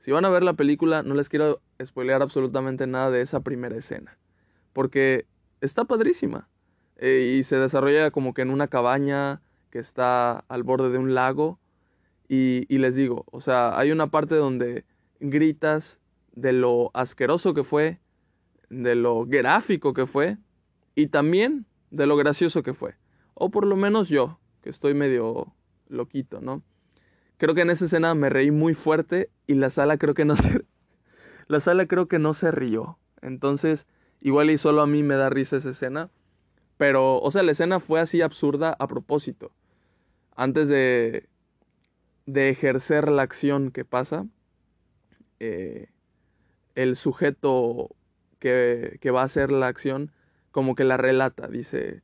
Si 0.00 0.10
van 0.10 0.24
a 0.24 0.30
ver 0.30 0.42
la 0.42 0.54
película, 0.54 1.02
no 1.02 1.14
les 1.14 1.28
quiero 1.28 1.60
spoilear 1.84 2.22
absolutamente 2.22 2.86
nada 2.86 3.10
de 3.10 3.20
esa 3.20 3.40
primera 3.40 3.76
escena. 3.76 4.16
Porque 4.72 5.26
está 5.60 5.84
padrísima. 5.84 6.48
Eh, 6.96 7.36
y 7.38 7.42
se 7.42 7.58
desarrolla 7.58 8.10
como 8.10 8.32
que 8.32 8.42
en 8.42 8.50
una 8.50 8.68
cabaña 8.68 9.42
que 9.70 9.80
está 9.80 10.38
al 10.48 10.62
borde 10.62 10.88
de 10.90 10.98
un 10.98 11.14
lago 11.14 11.58
y, 12.26 12.66
les 12.70 12.94
digo, 12.94 13.26
o 13.30 13.42
sea, 13.42 13.78
hay 13.78 13.92
una 13.92 14.06
parte 14.06 14.34
donde 14.34 14.84
gritas 15.20 16.00
de 16.32 16.54
lo 16.54 16.90
asqueroso 16.94 17.52
que 17.52 17.64
fue, 17.64 18.00
de 18.70 18.94
lo 18.94 19.26
gráfico 19.26 19.92
que 19.92 20.06
fue 20.06 20.38
y 20.94 21.08
también 21.08 21.66
de 21.90 22.06
lo 22.06 22.16
gracioso 22.16 22.62
que 22.62 22.74
fue. 22.74 22.94
O 23.34 23.50
por 23.50 23.66
lo 23.66 23.76
menos 23.76 24.08
yo, 24.08 24.38
que 24.62 24.70
estoy 24.70 24.94
medio 24.94 25.54
loquito, 25.88 26.40
¿no? 26.40 26.62
Creo 27.36 27.54
que 27.54 27.62
en 27.62 27.70
esa 27.70 27.86
escena 27.86 28.14
me 28.14 28.30
reí 28.30 28.50
muy 28.50 28.74
fuerte 28.74 29.30
y 29.46 29.54
la 29.54 29.70
sala 29.70 29.98
creo 29.98 30.14
que 30.14 30.24
no 30.24 30.36
se 30.36 30.64
la 31.46 31.60
sala 31.60 31.86
creo 31.86 32.08
que 32.08 32.18
no 32.18 32.32
se 32.32 32.50
rió. 32.50 32.98
Entonces, 33.20 33.86
igual 34.20 34.50
y 34.50 34.58
solo 34.58 34.82
a 34.82 34.86
mí 34.86 35.02
me 35.02 35.16
da 35.16 35.28
risa 35.28 35.56
esa 35.56 35.70
escena, 35.70 36.10
pero 36.78 37.20
o 37.20 37.30
sea, 37.30 37.42
la 37.42 37.52
escena 37.52 37.80
fue 37.80 38.00
así 38.00 38.22
absurda 38.22 38.74
a 38.78 38.86
propósito. 38.86 39.52
Antes 40.36 40.68
de 40.68 41.28
de 42.26 42.48
ejercer 42.48 43.10
la 43.10 43.22
acción 43.22 43.70
que 43.70 43.84
pasa, 43.84 44.26
eh, 45.40 45.88
el 46.74 46.96
sujeto 46.96 47.94
que, 48.38 48.98
va 49.14 49.22
a 49.22 49.24
hacer 49.24 49.50
la 49.50 49.68
acción 49.68 50.12
como 50.54 50.74
que 50.74 50.84
la 50.84 50.96
relata, 50.96 51.48
dice 51.48 52.02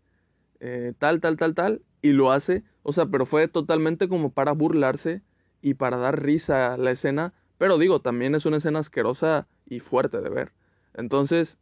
eh, 0.59 0.93
tal, 0.99 1.21
tal, 1.21 1.37
tal, 1.37 1.55
tal, 1.55 1.83
y 2.03 2.11
lo 2.11 2.33
hace, 2.33 2.65
o 2.83 2.93
sea, 2.93 3.07
pero 3.07 3.25
fue 3.25 3.49
totalmente 3.49 4.09
como 4.09 4.33
para 4.33 4.53
burlarse 4.53 5.23
y 5.63 5.75
para 5.75 5.97
dar 5.97 6.23
risa 6.23 6.75
a 6.75 6.77
la 6.77 6.91
escena, 6.91 7.33
pero 7.57 7.79
digo, 7.79 8.01
también 8.01 8.35
es 8.35 8.45
una 8.47 8.57
escena 8.57 8.81
asquerosa 8.81 9.47
y 9.67 9.81
fuerte 9.81 10.21
de 10.21 10.31
ver. 10.31 10.53
Entonces, 10.95 11.59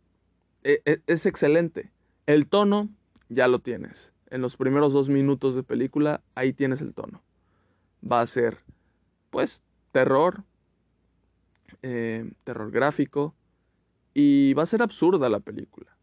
e, 0.65 0.81
e, 0.87 1.03
es 1.07 1.27
excelente. 1.27 1.93
El 2.27 2.49
tono, 2.49 2.89
ya 3.29 3.49
lo 3.49 3.59
tienes. 3.59 4.15
En 4.31 4.41
los 4.41 4.57
primeros 4.57 4.93
dos 4.93 5.09
minutos 5.11 5.55
de 5.55 5.63
película, 5.63 6.23
ahí 6.35 6.53
tienes 6.53 6.81
el 6.81 6.95
tono 6.95 7.23
va 8.01 8.21
a 8.21 8.27
ser, 8.27 8.59
pues, 9.31 9.63
terror, 9.93 10.45
eh, 11.83 12.31
terror 12.45 12.71
gráfico, 12.71 13.35
y 14.15 14.53
va 14.55 14.65
a 14.65 14.67
ser 14.67 14.83
absurda 14.83 15.29
la 15.29 15.41
película. 15.41 15.97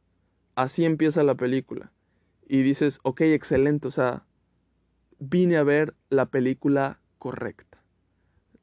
Así 0.55 0.85
empieza 0.85 1.24
la 1.24 1.35
película. 1.35 1.91
Y 2.47 2.62
dices, 2.62 3.00
ok, 3.03 3.21
excelente, 3.21 3.88
o 3.88 3.91
sea, 3.91 4.24
vine 5.19 5.57
a 5.57 5.63
ver 5.63 5.95
la 6.09 6.27
película 6.27 7.00
correcta. 7.17 7.79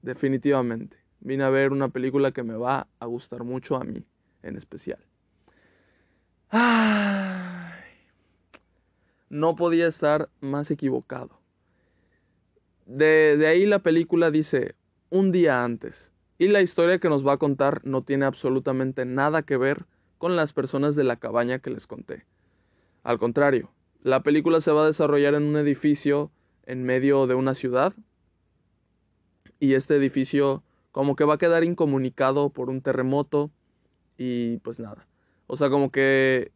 Definitivamente. 0.02 0.96
Vine 1.20 1.44
a 1.44 1.50
ver 1.50 1.72
una 1.72 1.88
película 1.88 2.32
que 2.32 2.42
me 2.42 2.56
va 2.56 2.88
a 2.99 3.06
gustar 3.06 3.44
mucho 3.44 3.76
a 3.76 3.84
mí, 3.84 4.04
en 4.42 4.56
especial. 4.56 4.99
Ay, 6.50 7.72
no 9.28 9.56
podía 9.56 9.87
estar 9.87 10.28
más 10.40 10.70
equivocado. 10.70 11.40
De, 12.87 13.42
ahí 13.46 13.64
la 13.66 13.78
película 13.78 14.30
dice 14.30 14.75
un 15.11 15.32
día 15.32 15.64
antes. 15.64 16.12
Y 16.38 16.49
la 16.49 16.61
historia 16.61 16.99
que 16.99 17.08
nos 17.08 17.26
va 17.26 17.34
a 17.34 17.38
contar 17.38 17.80
no 17.84 18.02
tiene 18.02 18.25
absolutamente 18.25 19.04
nada 19.04 19.42
que 19.42 19.56
ver 19.56 19.87
con 20.23 20.37
las 20.37 20.52
personas 20.52 20.95
de 20.95 21.02
la 21.02 21.17
cabaña 21.17 21.59
que 21.59 21.71
les 21.71 21.88
conté. 21.88 22.26
Al 23.02 23.19
contrario, 23.19 23.73
la 24.05 24.23
película 24.23 24.61
se 24.61 24.71
va 24.71 24.85
a 24.85 24.87
desarrollar 24.87 25.35
en 25.35 25.43
un 25.43 25.57
edificio 25.57 26.31
en 26.64 26.85
medio 26.85 27.26
de 27.26 27.35
una 27.35 27.57
ciudad. 27.57 27.93
Y 29.59 29.75
este 29.75 29.97
edificio 29.97 30.62
como 30.93 31.17
que 31.17 31.25
va 31.25 31.35
a 31.35 31.38
quedar 31.38 31.64
incomunicado 31.64 32.50
por 32.50 32.71
un 32.71 32.83
terremoto. 32.83 33.50
Y 34.17 34.59
pues 34.59 34.79
nada. 34.79 35.09
O 35.49 35.57
sea, 35.57 35.71
como 35.71 35.91
que 35.91 36.52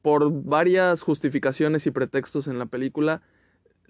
por 0.00 0.30
varias 0.44 1.02
justificaciones 1.02 1.88
y 1.88 1.90
pretextos 1.90 2.46
en 2.46 2.60
la 2.60 2.66
película, 2.66 3.20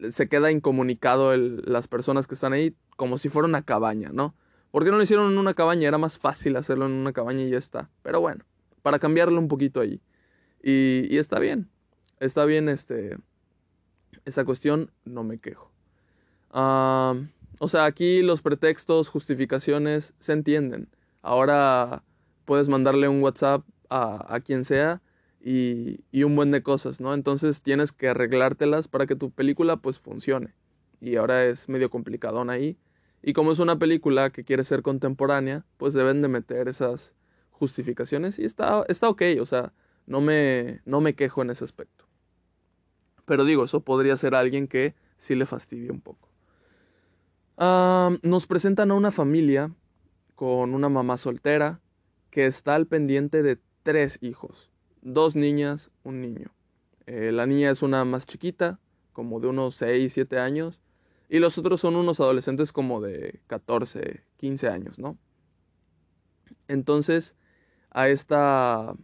se 0.08 0.26
queda 0.30 0.50
incomunicado 0.50 1.36
las 1.36 1.86
personas 1.86 2.26
que 2.26 2.34
están 2.34 2.54
ahí 2.54 2.74
como 2.96 3.18
si 3.18 3.28
fuera 3.28 3.46
una 3.46 3.60
cabaña, 3.60 4.08
¿no? 4.10 4.34
¿Por 4.70 4.84
qué 4.84 4.90
no 4.90 4.96
lo 4.96 5.02
hicieron 5.02 5.30
en 5.30 5.36
una 5.36 5.52
cabaña? 5.52 5.86
Era 5.86 5.98
más 5.98 6.18
fácil 6.18 6.56
hacerlo 6.56 6.86
en 6.86 6.92
una 6.92 7.12
cabaña 7.12 7.42
y 7.42 7.50
ya 7.50 7.58
está. 7.58 7.90
Pero 8.02 8.22
bueno, 8.22 8.42
para 8.86 9.00
cambiarlo 9.00 9.40
un 9.40 9.48
poquito 9.48 9.80
ahí. 9.80 10.00
Y, 10.62 11.18
está 11.18 11.40
bien. 11.40 11.68
Está 12.20 12.44
bien 12.44 12.68
este, 12.68 13.16
esa 14.24 14.44
cuestión, 14.44 14.92
no 15.04 15.24
me 15.24 15.38
quejo. 15.38 15.72
o 16.52 17.68
sea, 17.68 17.84
aquí 17.84 18.22
los 18.22 18.42
pretextos, 18.42 19.08
justificaciones 19.08 20.14
se 20.20 20.34
entienden. 20.34 20.88
Ahora 21.20 22.04
puedes 22.44 22.68
mandarle 22.68 23.08
un 23.08 23.20
WhatsApp 23.24 23.64
a, 23.90 24.38
quien 24.44 24.64
sea 24.64 25.02
y, 25.40 26.22
un 26.22 26.36
buen 26.36 26.52
de 26.52 26.62
cosas, 26.62 27.00
¿no? 27.00 27.12
Entonces 27.12 27.62
tienes 27.62 27.90
que 27.90 28.10
arreglártelas 28.10 28.86
para 28.86 29.08
que 29.08 29.16
tu 29.16 29.32
película 29.32 29.78
pues 29.78 29.98
funcione. 29.98 30.54
Y 31.00 31.16
ahora 31.16 31.44
es 31.44 31.68
medio 31.68 31.90
complicadón 31.90 32.50
ahí. 32.50 32.78
Y 33.20 33.32
como 33.32 33.50
es 33.50 33.58
una 33.58 33.80
película 33.80 34.30
que 34.30 34.44
quiere 34.44 34.62
ser 34.62 34.82
contemporánea, 34.82 35.64
pues 35.76 35.92
deben 35.92 36.22
de 36.22 36.28
meter 36.28 36.68
esas 36.68 37.12
justificaciones 37.58 38.38
y 38.38 38.44
está, 38.44 38.84
está 38.88 39.08
ok, 39.08 39.22
o 39.40 39.46
sea, 39.46 39.72
no 40.06 40.20
me, 40.20 40.80
no 40.84 41.00
me 41.00 41.14
quejo 41.14 41.42
en 41.42 41.50
ese 41.50 41.64
aspecto. 41.64 42.04
Pero 43.24 43.44
digo, 43.44 43.64
eso 43.64 43.80
podría 43.80 44.16
ser 44.16 44.34
alguien 44.34 44.68
que 44.68 44.94
sí 45.18 45.34
le 45.34 45.46
fastidie 45.46 45.90
un 45.90 46.00
poco. 46.00 46.28
Nos 48.22 48.46
presentan 48.46 48.90
a 48.90 48.94
una 48.94 49.10
familia 49.10 49.72
con 50.34 50.74
una 50.74 50.88
mamá 50.88 51.16
soltera 51.16 51.80
que 52.30 52.46
está 52.46 52.74
al 52.74 52.86
pendiente 52.86 53.42
de 53.42 53.58
tres 53.82 54.18
hijos, 54.20 54.70
dos 55.00 55.34
niñas, 55.34 55.90
un 56.04 56.20
niño. 56.20 56.50
Eh, 57.06 57.32
la 57.32 57.46
niña 57.46 57.70
es 57.70 57.82
una 57.82 58.04
más 58.04 58.26
chiquita, 58.26 58.78
como 59.12 59.40
de 59.40 59.46
unos 59.46 59.76
6, 59.76 60.12
7 60.12 60.38
años, 60.38 60.80
y 61.28 61.38
los 61.38 61.56
otros 61.56 61.80
son 61.80 61.96
unos 61.96 62.20
adolescentes 62.20 62.72
como 62.72 63.00
de 63.00 63.40
14, 63.46 64.22
15 64.36 64.68
años, 64.68 64.98
¿no? 64.98 65.16
Entonces, 66.68 67.34
a 67.96 68.10
esta, 68.10 68.94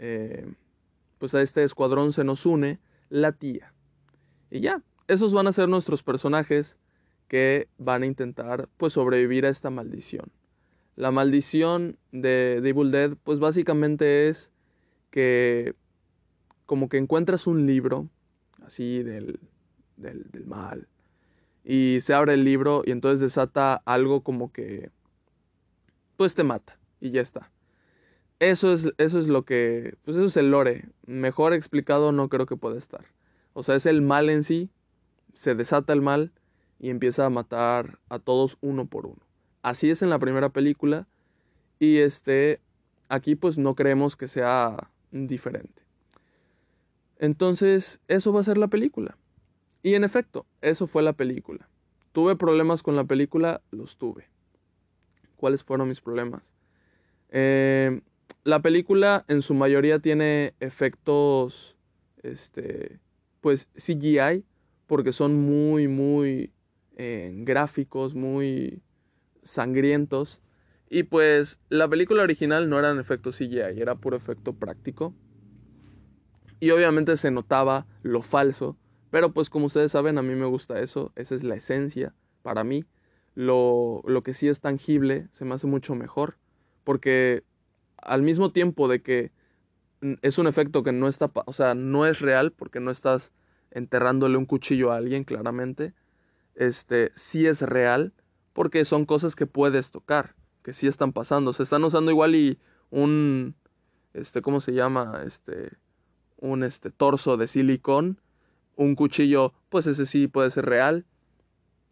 eh, 0.00 0.52
pues 1.18 1.32
a 1.36 1.42
este 1.42 1.62
escuadrón 1.62 2.12
se 2.12 2.24
nos 2.24 2.44
une 2.44 2.80
la 3.08 3.30
tía. 3.30 3.72
Y 4.50 4.58
ya, 4.58 4.82
esos 5.06 5.32
van 5.32 5.46
a 5.46 5.52
ser 5.52 5.68
nuestros 5.68 6.02
personajes 6.02 6.76
que 7.28 7.68
van 7.78 8.02
a 8.02 8.06
intentar, 8.06 8.68
pues, 8.78 8.94
sobrevivir 8.94 9.46
a 9.46 9.48
esta 9.48 9.70
maldición. 9.70 10.32
La 10.96 11.12
maldición 11.12 11.98
de, 12.10 12.56
Evil 12.56 12.90
Dead, 12.90 13.16
pues 13.22 13.38
básicamente 13.38 14.28
es 14.28 14.50
que 15.12 15.76
como 16.66 16.88
que 16.88 16.98
encuentras 16.98 17.46
un 17.46 17.64
libro, 17.64 18.08
así 18.64 19.04
del, 19.04 19.38
del 19.96 20.46
mal, 20.46 20.88
y 21.62 21.98
se 22.00 22.12
abre 22.12 22.34
el 22.34 22.42
libro 22.42 22.82
y 22.84 22.90
entonces 22.90 23.20
desata 23.20 23.82
algo 23.84 24.22
como 24.22 24.52
que 24.52 24.90
pues 26.16 26.34
te 26.34 26.42
mata 26.42 26.76
y 27.00 27.12
ya 27.12 27.20
está. 27.20 27.52
Eso 28.38 28.72
es, 28.72 28.92
eso 28.98 29.18
es 29.18 29.28
lo 29.28 29.44
que, 29.44 29.96
pues 30.04 30.16
eso 30.16 30.26
es 30.26 30.36
el 30.36 30.50
lore. 30.50 30.88
Mejor 31.06 31.54
explicado 31.54 32.12
no 32.12 32.28
creo 32.28 32.46
que 32.46 32.56
pueda 32.56 32.76
estar. 32.76 33.06
O 33.54 33.62
sea, 33.62 33.76
es 33.76 33.86
el 33.86 34.02
mal 34.02 34.28
en 34.28 34.44
sí, 34.44 34.68
se 35.32 35.54
desata 35.54 35.92
el 35.92 36.02
mal 36.02 36.32
y 36.78 36.90
empieza 36.90 37.24
a 37.24 37.30
matar 37.30 37.98
a 38.08 38.18
todos 38.18 38.58
uno 38.60 38.86
por 38.86 39.06
uno. 39.06 39.22
Así 39.62 39.90
es 39.90 40.02
en 40.02 40.10
la 40.10 40.18
primera 40.18 40.50
película 40.50 41.06
y 41.78 41.98
este, 41.98 42.60
aquí 43.08 43.34
pues 43.36 43.56
no 43.56 43.74
creemos 43.74 44.16
que 44.16 44.28
sea 44.28 44.90
diferente. 45.10 45.82
Entonces, 47.18 48.00
eso 48.08 48.32
va 48.32 48.40
a 48.40 48.44
ser 48.44 48.58
la 48.58 48.68
película. 48.68 49.16
Y 49.82 49.94
en 49.94 50.04
efecto, 50.04 50.46
eso 50.60 50.86
fue 50.86 51.02
la 51.02 51.14
película. 51.14 51.68
¿Tuve 52.12 52.36
problemas 52.36 52.82
con 52.82 52.96
la 52.96 53.04
película? 53.04 53.62
Los 53.70 53.96
tuve. 53.96 54.28
¿Cuáles 55.36 55.64
fueron 55.64 55.88
mis 55.88 56.00
problemas? 56.00 56.42
Eh, 57.30 58.00
la 58.46 58.60
película 58.60 59.24
en 59.28 59.42
su 59.42 59.54
mayoría 59.54 59.98
tiene 59.98 60.54
efectos, 60.60 61.76
este, 62.22 62.98
pues 63.40 63.68
CGI, 63.74 64.44
porque 64.86 65.12
son 65.12 65.34
muy, 65.34 65.88
muy 65.88 66.52
eh, 66.96 67.32
gráficos, 67.34 68.14
muy 68.14 68.82
sangrientos. 69.42 70.40
Y 70.88 71.02
pues 71.02 71.58
la 71.68 71.88
película 71.88 72.22
original 72.22 72.70
no 72.70 72.78
eran 72.78 72.98
efectos 72.98 73.36
CGI, 73.36 73.80
era 73.80 73.96
puro 73.96 74.16
efecto 74.16 74.52
práctico. 74.52 75.12
Y 76.60 76.70
obviamente 76.70 77.16
se 77.16 77.30
notaba 77.30 77.86
lo 78.02 78.22
falso 78.22 78.76
pero 79.10 79.32
pues 79.32 79.50
como 79.50 79.66
ustedes 79.66 79.92
saben, 79.92 80.18
a 80.18 80.22
mí 80.22 80.34
me 80.34 80.46
gusta 80.46 80.80
eso, 80.80 81.12
esa 81.16 81.34
es 81.34 81.42
la 81.42 81.54
esencia 81.54 82.14
para 82.42 82.64
mí. 82.64 82.84
Lo, 83.34 84.02
lo 84.06 84.22
que 84.22 84.34
sí 84.34 84.48
es 84.48 84.60
tangible 84.60 85.28
se 85.32 85.44
me 85.44 85.54
hace 85.54 85.66
mucho 85.66 85.94
mejor, 85.94 86.36
porque 86.84 87.42
al 88.06 88.22
mismo 88.22 88.52
tiempo 88.52 88.88
de 88.88 89.02
que 89.02 89.32
es 90.22 90.38
un 90.38 90.46
efecto 90.46 90.82
que 90.82 90.92
no 90.92 91.08
está, 91.08 91.30
o 91.46 91.52
sea, 91.52 91.74
no 91.74 92.06
es 92.06 92.20
real, 92.20 92.52
porque 92.52 92.80
no 92.80 92.90
estás 92.90 93.32
enterrándole 93.70 94.36
un 94.36 94.46
cuchillo 94.46 94.92
a 94.92 94.96
alguien, 94.96 95.24
claramente, 95.24 95.94
este, 96.54 97.12
sí 97.14 97.46
es 97.46 97.60
real, 97.60 98.12
porque 98.52 98.84
son 98.84 99.04
cosas 99.04 99.34
que 99.34 99.46
puedes 99.46 99.90
tocar, 99.90 100.34
que 100.62 100.72
sí 100.72 100.86
están 100.86 101.12
pasando. 101.12 101.52
Se 101.52 101.62
están 101.62 101.84
usando 101.84 102.10
igual 102.10 102.34
y 102.34 102.58
un, 102.90 103.54
este, 104.14 104.40
¿cómo 104.42 104.60
se 104.60 104.72
llama? 104.72 105.22
Este, 105.26 105.72
un, 106.38 106.62
este, 106.62 106.90
torso 106.90 107.36
de 107.36 107.48
silicón 107.48 108.20
un 108.76 108.94
cuchillo, 108.94 109.54
pues 109.70 109.86
ese 109.86 110.06
sí 110.06 110.28
puede 110.28 110.50
ser 110.50 110.66
real. 110.66 111.06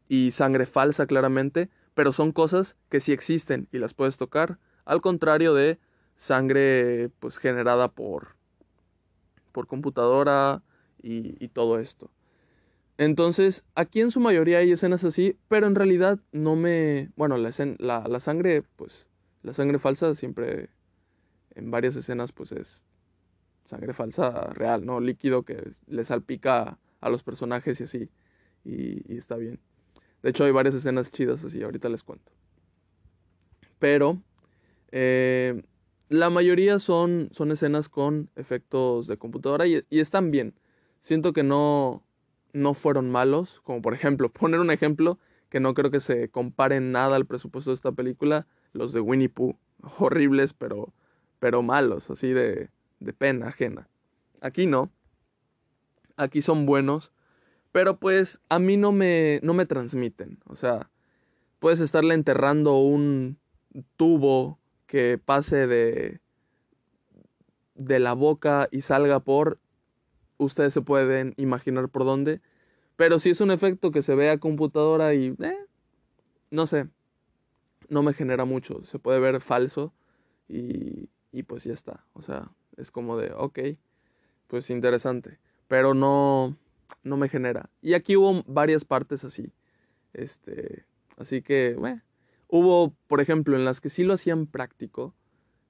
Y 0.06 0.30
sangre 0.32 0.66
falsa, 0.66 1.06
claramente. 1.06 1.70
Pero 1.94 2.12
son 2.12 2.32
cosas 2.32 2.76
que 2.90 3.00
sí 3.00 3.12
existen 3.12 3.68
y 3.72 3.78
las 3.78 3.94
puedes 3.94 4.16
tocar. 4.16 4.58
Al 4.84 5.00
contrario 5.00 5.54
de 5.54 5.78
sangre, 6.16 7.10
pues 7.20 7.38
generada 7.38 7.88
por, 7.88 8.36
por 9.52 9.66
computadora 9.66 10.62
y, 11.02 11.48
todo 11.48 11.78
esto. 11.78 12.10
Entonces, 12.96 13.64
aquí 13.74 14.00
en 14.00 14.10
su 14.10 14.20
mayoría 14.20 14.58
hay 14.58 14.72
escenas 14.72 15.04
así, 15.04 15.36
pero 15.48 15.66
en 15.66 15.74
realidad 15.74 16.18
no 16.32 16.56
me... 16.56 17.10
Bueno, 17.16 17.36
la, 17.36 17.50
la, 17.78 18.08
la, 18.08 18.20
sangre, 18.20 18.62
pues, 18.76 19.06
la 19.42 19.52
sangre 19.52 19.78
falsa 19.78 20.14
siempre 20.14 20.70
en 21.54 21.70
varias 21.70 21.96
escenas, 21.96 22.32
pues 22.32 22.52
es 22.52 22.84
sangre 23.66 23.92
falsa 23.92 24.30
real, 24.52 24.84
¿no? 24.84 25.00
Líquido 25.00 25.42
que 25.42 25.72
le 25.86 26.04
salpica 26.04 26.78
a 27.00 27.10
los 27.10 27.22
personajes 27.22 27.80
y 27.80 27.84
así. 27.84 28.08
Y, 28.64 29.16
está 29.16 29.36
bien. 29.36 29.60
De 30.22 30.30
hecho, 30.30 30.44
hay 30.44 30.52
varias 30.52 30.74
escenas 30.74 31.10
chidas 31.10 31.44
así, 31.44 31.62
ahorita 31.62 31.88
les 31.88 32.02
cuento. 32.02 32.32
Pero 33.78 34.22
eh, 34.90 35.62
la 36.14 36.30
mayoría 36.30 36.78
son, 36.78 37.28
son 37.32 37.50
escenas 37.50 37.88
con 37.88 38.30
efectos 38.36 39.08
de 39.08 39.16
computadora 39.16 39.66
y, 39.66 39.84
están 39.90 40.30
bien. 40.30 40.54
Siento 41.00 41.32
que 41.32 41.42
no, 41.42 42.04
no 42.52 42.74
fueron 42.74 43.10
malos. 43.10 43.60
Como 43.64 43.82
por 43.82 43.94
ejemplo, 43.94 44.28
poner 44.32 44.60
un 44.60 44.70
ejemplo 44.70 45.18
que 45.48 45.58
no 45.58 45.74
creo 45.74 45.90
que 45.90 46.00
se 46.00 46.28
compare 46.28 46.80
nada 46.80 47.16
al 47.16 47.26
presupuesto 47.26 47.72
de 47.72 47.74
esta 47.74 47.90
película. 47.90 48.46
Los 48.72 48.92
de 48.92 49.00
Winnie 49.00 49.28
Pooh. 49.28 49.56
Horribles, 49.98 50.52
pero, 50.52 50.92
pero 51.40 51.62
malos, 51.62 52.08
así 52.10 52.28
de, 52.28 52.70
de 53.00 53.12
pena 53.12 53.48
ajena. 53.48 53.88
Aquí 54.40 54.66
no. 54.66 54.92
Aquí 56.16 56.42
son 56.42 56.64
buenos. 56.64 57.10
Pero 57.72 57.98
pues 57.98 58.40
a 58.48 58.60
mí 58.60 58.76
no 58.76 58.92
me, 58.92 59.40
no 59.42 59.52
me 59.52 59.66
transmiten. 59.66 60.38
O 60.46 60.54
sea, 60.54 60.90
puedes 61.58 61.80
estarle 61.80 62.14
enterrando 62.14 62.78
un 62.78 63.36
tubo 63.96 64.60
que 64.94 65.18
pase 65.18 65.66
de, 65.66 66.20
de 67.74 67.98
la 67.98 68.12
boca 68.12 68.68
y 68.70 68.82
salga 68.82 69.18
por... 69.18 69.58
Ustedes 70.36 70.72
se 70.72 70.82
pueden 70.82 71.34
imaginar 71.36 71.88
por 71.88 72.04
dónde. 72.04 72.40
Pero 72.94 73.18
si 73.18 73.30
es 73.30 73.40
un 73.40 73.50
efecto 73.50 73.90
que 73.90 74.02
se 74.02 74.14
ve 74.14 74.30
a 74.30 74.38
computadora 74.38 75.12
y... 75.12 75.34
Eh, 75.40 75.66
no 76.52 76.68
sé. 76.68 76.86
No 77.88 78.04
me 78.04 78.14
genera 78.14 78.44
mucho. 78.44 78.84
Se 78.84 79.00
puede 79.00 79.18
ver 79.18 79.40
falso. 79.40 79.92
Y, 80.48 81.08
y 81.32 81.42
pues 81.42 81.64
ya 81.64 81.72
está. 81.72 82.04
O 82.12 82.22
sea, 82.22 82.52
es 82.76 82.92
como 82.92 83.16
de, 83.16 83.32
ok, 83.36 83.58
pues 84.46 84.70
interesante, 84.70 85.40
pero 85.66 85.94
no, 85.94 86.56
no 87.02 87.16
me 87.16 87.28
genera. 87.28 87.68
Y 87.82 87.94
aquí 87.94 88.14
hubo 88.14 88.44
varias 88.46 88.84
partes 88.84 89.24
así, 89.24 89.52
este, 90.12 90.84
así 91.16 91.42
que, 91.42 91.74
bueno, 91.76 92.00
hubo, 92.48 92.94
por 93.06 93.20
ejemplo, 93.20 93.56
en 93.56 93.64
las 93.64 93.80
que 93.80 93.90
sí 93.90 94.04
lo 94.04 94.14
hacían 94.14 94.46
práctico, 94.46 95.14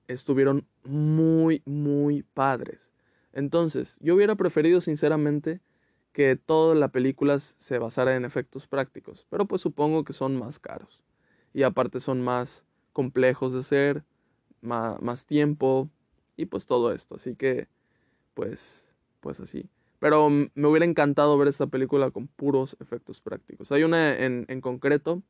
estuvieron 0.09 0.67
muy, 0.85 1.63
muy 1.65 2.23
padres. 2.23 2.93
Entonces, 3.33 3.97
yo 4.01 4.15
hubiera 4.15 4.37
preferido 4.37 4.81
sinceramente 4.81 5.61
que 6.13 6.37
toda 6.37 6.75
la 6.75 6.89
película 6.89 7.39
se 7.41 7.79
basara 7.79 8.15
en 8.15 8.25
efectos 8.25 8.69
prácticos, 8.69 9.27
pero 9.31 9.47
pues 9.47 9.63
supongo 9.63 10.05
que 10.05 10.13
son 10.13 10.37
más 10.37 10.61
caros. 10.61 11.03
Y 11.53 11.65
aparte 11.65 12.01
son 12.01 12.23
más 12.23 12.65
complejos 12.93 13.53
de 13.53 13.61
hacer, 13.61 14.05
más, 14.61 15.01
más 15.03 15.27
tiempo, 15.27 15.91
y 16.37 16.47
pues 16.47 16.67
todo 16.67 16.93
esto. 16.93 17.17
Así 17.17 17.35
que, 17.35 17.69
pues, 18.35 18.87
pues 19.21 19.41
así. 19.41 19.69
Pero 19.99 20.29
me 20.31 20.69
hubiera 20.69 20.85
encantado 20.85 21.37
ver 21.39 21.49
esta 21.49 21.67
película 21.67 22.11
con 22.11 22.29
puros 22.29 22.77
efectos 22.81 23.21
prácticos. 23.21 23.73
Hay 23.73 23.85
una 23.85 24.17
en, 24.19 24.45
en 24.49 24.61
concreto 24.61 25.23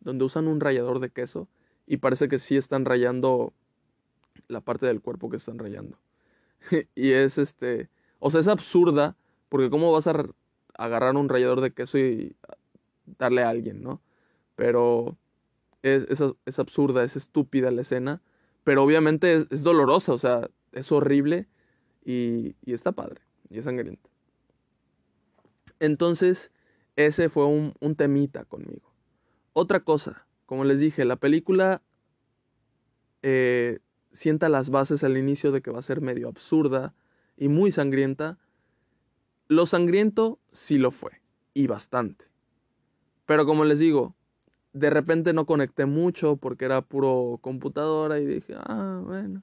donde 0.00 0.24
usan 0.24 0.48
un 0.48 0.60
rallador 0.60 1.00
de 1.00 1.10
queso 1.10 1.48
y 1.86 1.98
parece 1.98 2.28
que 2.28 2.38
sí 2.38 2.56
están 2.56 2.84
rayando 2.84 3.52
la 4.48 4.60
parte 4.60 4.86
del 4.86 5.00
cuerpo 5.00 5.30
que 5.30 5.38
están 5.38 5.58
rayando. 5.58 5.98
y 6.94 7.10
es 7.12 7.38
este, 7.38 7.88
o 8.18 8.30
sea, 8.30 8.40
es 8.40 8.48
absurda 8.48 9.16
porque 9.48 9.70
cómo 9.70 9.92
vas 9.92 10.06
a 10.06 10.24
agarrar 10.74 11.16
un 11.16 11.28
rallador 11.28 11.60
de 11.60 11.72
queso 11.72 11.98
y 11.98 12.36
darle 13.18 13.42
a 13.42 13.48
alguien, 13.48 13.82
¿no? 13.82 14.00
Pero 14.54 15.16
es, 15.82 16.04
es, 16.10 16.22
es 16.44 16.58
absurda, 16.58 17.04
es 17.04 17.16
estúpida 17.16 17.70
la 17.70 17.80
escena 17.80 18.20
pero 18.68 18.84
obviamente 18.84 19.46
es, 19.50 19.62
dolorosa, 19.62 20.12
o 20.12 20.18
sea, 20.18 20.50
es 20.72 20.92
horrible 20.92 21.46
y, 22.04 22.54
está 22.66 22.92
padre, 22.92 23.22
y 23.48 23.56
es 23.56 23.64
sangrienta. 23.64 24.10
Entonces, 25.80 26.52
ese 26.94 27.30
fue 27.30 27.46
un, 27.46 27.72
temita 27.96 28.44
conmigo. 28.44 28.92
Otra 29.58 29.80
cosa, 29.80 30.26
como 30.46 30.64
les 30.64 30.78
dije, 30.78 31.04
la 31.04 31.16
película 31.16 31.82
eh, 33.22 33.80
sienta 34.12 34.48
las 34.48 34.70
bases 34.70 35.02
al 35.02 35.16
inicio 35.16 35.50
de 35.50 35.62
que 35.62 35.72
va 35.72 35.80
a 35.80 35.82
ser 35.82 36.00
medio 36.00 36.28
absurda 36.28 36.94
y 37.36 37.48
muy 37.48 37.72
sangrienta. 37.72 38.38
Lo 39.48 39.66
sangriento 39.66 40.38
sí 40.52 40.78
lo 40.78 40.90
fue, 40.92 41.20
y 41.54 41.66
bastante. 41.66 42.26
Pero 43.26 43.46
como 43.46 43.64
les 43.64 43.80
digo, 43.80 44.14
de 44.72 44.90
repente 44.90 45.32
no 45.32 45.44
conecté 45.44 45.86
mucho 45.86 46.36
porque 46.36 46.64
era 46.64 46.82
puro 46.82 47.38
computadora 47.42 48.20
y 48.20 48.26
dije, 48.26 48.54
ah, 48.58 49.02
bueno. 49.04 49.42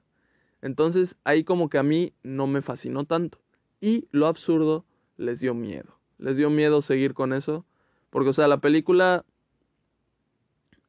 Entonces 0.62 1.16
ahí 1.24 1.44
como 1.44 1.68
que 1.68 1.78
a 1.78 1.82
mí 1.82 2.14
no 2.22 2.46
me 2.46 2.62
fascinó 2.62 3.04
tanto. 3.04 3.38
Y 3.80 4.08
lo 4.10 4.26
absurdo 4.26 4.86
les 5.18 5.40
dio 5.40 5.52
miedo. 5.54 6.00
Les 6.18 6.38
dio 6.38 6.48
miedo 6.48 6.80
seguir 6.80 7.12
con 7.12 7.34
eso. 7.34 7.66
Porque, 8.08 8.30
o 8.30 8.32
sea, 8.32 8.48
la 8.48 8.62
película 8.62 9.26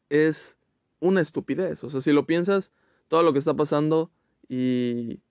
es 0.10 0.58
una 1.00 1.22
estupidez. 1.22 1.84
O 1.84 1.90
sea, 1.90 2.02
si 2.02 2.12
lo 2.12 2.26
piensas, 2.26 2.72
todo 3.08 3.24
lo 3.24 3.34
que 3.34 3.40
está 3.40 3.54
pasando 3.54 4.12
y... 4.48 5.22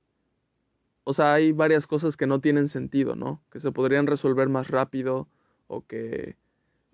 O 1.09 1.13
sea, 1.13 1.35
hay 1.35 1.53
varias 1.53 1.87
cosas 1.87 2.17
que 2.17 2.27
no 2.27 2.41
tienen 2.41 2.69
sentido, 2.69 3.15
¿no? 3.15 3.41
Que 3.53 3.61
se 3.61 3.71
podrían 3.71 4.09
resolver 4.09 4.49
más 4.49 4.69
rápido 4.69 5.29
o 5.69 5.87
que... 5.87 6.37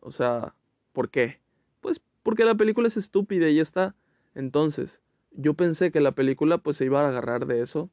O 0.00 0.12
sea, 0.12 0.54
¿por 0.92 1.08
qué? 1.08 1.40
Pues 1.80 2.00
porque 2.22 2.44
la 2.44 2.54
película 2.54 2.88
es 2.88 2.96
estúpida 2.96 3.48
y 3.48 3.58
está. 3.58 3.94
Entonces, 4.34 5.00
yo 5.30 5.54
pensé 5.54 5.90
que 5.90 6.00
la 6.00 6.12
película 6.12 6.58
pues 6.58 6.76
se 6.76 6.84
iba 6.84 7.00
a 7.00 7.08
agarrar 7.08 7.46
de 7.46 7.62
eso, 7.62 7.90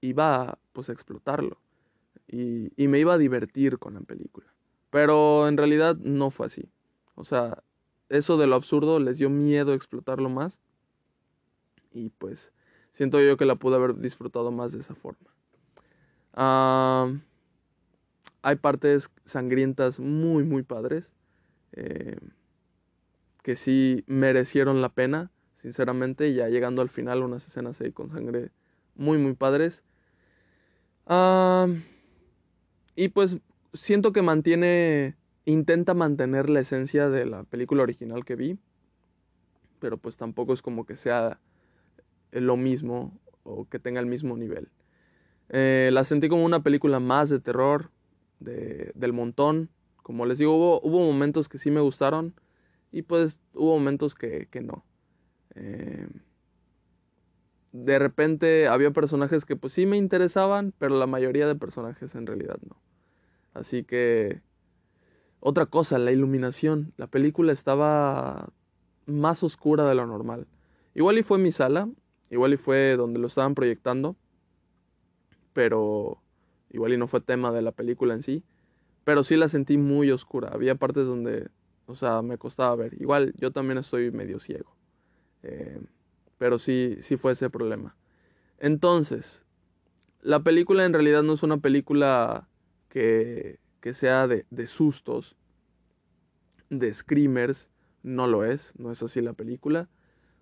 iba 0.00 0.42
a 0.42 0.58
pues 0.72 0.88
a 0.88 0.92
explotarlo 0.92 1.58
y, 2.28 2.72
y 2.76 2.88
me 2.88 2.98
iba 2.98 3.14
a 3.14 3.18
divertir 3.18 3.78
con 3.78 3.94
la 3.94 4.00
película. 4.00 4.46
Pero 4.90 5.48
en 5.48 5.56
realidad 5.56 5.96
no 5.96 6.30
fue 6.30 6.46
así. 6.46 6.68
O 7.14 7.24
sea, 7.24 7.62
eso 8.16 8.36
de 8.36 8.46
lo 8.46 8.56
absurdo 8.56 8.98
les 8.98 9.18
dio 9.18 9.30
miedo 9.30 9.74
explotarlo 9.74 10.28
más 10.28 10.60
y 11.92 12.10
pues 12.10 12.52
siento 12.92 13.20
yo 13.20 13.36
que 13.36 13.44
la 13.44 13.56
pude 13.56 13.76
haber 13.76 13.96
disfrutado 13.96 14.50
más 14.50 14.72
de 14.72 14.80
esa 14.80 14.94
forma. 14.94 15.30
hay 18.42 18.56
partes 18.56 19.10
sangrientas 19.24 20.00
muy, 20.00 20.44
muy 20.44 20.62
padres. 20.62 21.10
Eh, 21.72 22.18
que 23.44 23.56
sí 23.56 24.04
merecieron 24.06 24.80
la 24.80 24.88
pena, 24.88 25.30
sinceramente, 25.56 26.32
ya 26.32 26.48
llegando 26.48 26.80
al 26.80 26.88
final 26.88 27.22
unas 27.22 27.46
escenas 27.46 27.78
ahí 27.80 27.92
con 27.92 28.10
sangre 28.10 28.50
muy, 28.94 29.18
muy 29.18 29.34
padres. 29.34 29.84
y 32.96 33.08
pues 33.08 33.36
siento 33.74 34.12
que 34.12 34.22
mantiene, 34.22 35.14
intenta 35.44 35.94
mantener 35.94 36.48
la 36.50 36.60
esencia 36.60 37.08
de 37.08 37.26
la 37.26 37.44
película 37.44 37.82
original 37.82 38.24
que 38.24 38.36
vi, 38.36 38.58
pero 39.78 39.98
pues 39.98 40.16
tampoco 40.16 40.52
es 40.52 40.62
como 40.62 40.86
que 40.86 40.96
sea 40.96 41.38
lo 42.32 42.56
mismo 42.56 43.18
o 43.42 43.68
que 43.68 43.78
tenga 43.78 44.00
el 44.00 44.06
mismo 44.06 44.36
nivel. 44.36 44.68
Eh, 45.50 45.90
la 45.92 46.04
sentí 46.04 46.28
como 46.28 46.44
una 46.44 46.62
película 46.62 47.00
más 47.00 47.28
de 47.28 47.40
terror, 47.40 47.90
de, 48.40 48.92
del 48.94 49.12
montón. 49.12 49.68
Como 50.02 50.26
les 50.26 50.38
digo, 50.38 50.80
hubo, 50.80 51.00
momentos 51.00 51.48
que 51.48 51.58
sí 51.58 51.70
me 51.70 51.80
gustaron 51.80 52.34
y 52.92 53.02
pues 53.02 53.40
hubo 53.54 53.74
momentos 53.74 54.14
que, 54.14 54.48
que 54.50 54.60
no. 54.60 54.84
Eh, 55.54 56.08
de 57.72 57.98
repente 57.98 58.68
había 58.68 58.92
personajes 58.92 59.44
que 59.44 59.56
pues 59.56 59.72
sí 59.72 59.84
me 59.84 59.96
interesaban, 59.96 60.72
pero 60.78 60.98
la 60.98 61.06
mayoría 61.06 61.46
de 61.46 61.56
personajes 61.56 62.14
en 62.14 62.26
realidad 62.26 62.58
no. 62.68 62.76
Así 63.52 63.84
que 63.84 64.40
otra 65.46 65.66
cosa, 65.66 65.98
la 65.98 66.10
iluminación. 66.10 66.92
La 66.96 67.06
película 67.06 67.52
estaba 67.52 68.48
más 69.06 69.42
oscura 69.42 69.86
de 69.86 69.94
lo 69.94 70.06
normal. 70.06 70.46
Igual 70.94 71.18
y 71.18 71.22
fue 71.22 71.38
mi 71.38 71.52
sala, 71.52 71.88
Igual 72.30 72.54
y 72.54 72.56
fue 72.56 72.96
donde 72.96 73.20
lo 73.20 73.26
estaban 73.28 73.54
proyectando, 73.54 74.16
pero 75.52 76.20
igual 76.70 76.92
y 76.92 76.96
no 76.96 77.06
fue 77.06 77.20
tema 77.20 77.52
de 77.52 77.62
la 77.62 77.70
película 77.70 78.14
en 78.14 78.22
sí, 78.22 78.42
pero 79.04 79.22
sí 79.22 79.36
la 79.36 79.48
sentí 79.48 79.76
muy 79.76 80.10
oscura. 80.10 80.48
Había 80.52 80.74
partes 80.74 81.06
donde, 81.06 81.48
o 81.86 81.94
sea, 81.94 82.22
me 82.22 82.36
costaba 82.36 82.74
ver. 82.74 83.00
Igual 83.00 83.34
yo 83.36 83.52
también 83.52 83.78
estoy 83.78 84.10
medio 84.10 84.40
ciego, 84.40 84.74
eh, 85.44 85.80
pero 86.38 86.58
sí, 86.58 86.96
sí 87.02 87.16
fue 87.16 87.32
ese 87.32 87.50
problema. 87.50 87.94
Entonces, 88.58 89.44
la 90.20 90.42
película 90.42 90.84
en 90.84 90.92
realidad 90.92 91.22
no 91.22 91.34
es 91.34 91.42
una 91.42 91.58
película 91.58 92.48
que, 92.88 93.60
que 93.84 93.92
sea 93.92 94.26
de, 94.26 94.46
de 94.48 94.66
sustos, 94.66 95.36
de 96.70 96.94
screamers, 96.94 97.68
no 98.02 98.26
lo 98.26 98.42
es, 98.46 98.72
no 98.78 98.90
es 98.90 99.02
así 99.02 99.20
la 99.20 99.34
película. 99.34 99.90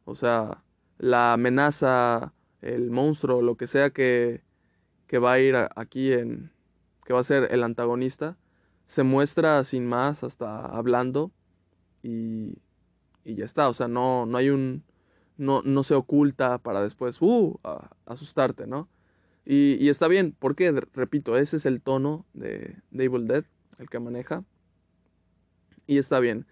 O 0.05 0.14
sea, 0.14 0.62
la 0.98 1.33
amenaza, 1.33 2.35
el 2.61 2.92
monstruo, 2.92 3.42
lo 3.42 3.57
que 3.57 3.66
sea 3.66 3.90
que, 3.90 4.44
que 5.09 5.18
va 5.18 5.33
a 5.33 5.40
ir 5.40 5.57
aquí 5.74 6.12
en, 6.12 6.52
que 7.05 7.14
va 7.14 7.18
a 7.18 7.24
ser 7.24 7.48
el 7.50 7.64
antagonista, 7.64 8.37
se 8.87 9.02
muestra 9.02 9.64
sin 9.64 9.87
más, 9.87 10.22
hasta 10.22 10.64
hablando 10.64 11.33
y, 12.00 12.59
y 13.24 13.35
ya 13.35 13.44
está, 13.44 13.68
o 13.68 13.74
sea, 13.74 13.88
no, 13.88 14.24
no 14.24 14.38
hay 14.38 14.50
un, 14.50 14.85
no, 15.37 15.62
no 15.62 15.83
se 15.83 15.94
oculta 15.94 16.59
para 16.59 16.81
después, 16.81 17.20
uh, 17.20 17.59
asustarte, 18.07 18.68
¿no? 18.68 18.88
Y, 19.44 19.88
está 19.88 20.09
bien, 20.09 20.37
porque, 20.38 20.70
repito, 20.94 21.37
ese 21.37 21.57
es 21.57 21.66
el 21.66 21.81
tono 21.81 22.24
de, 22.33 22.76
de 22.90 23.05
Evil 23.05 23.26
Dead, 23.26 23.44
el 23.78 23.88
que 23.88 23.98
maneja. 23.98 24.44
Y 25.87 25.98
está 25.98 26.20
bien. 26.20 26.46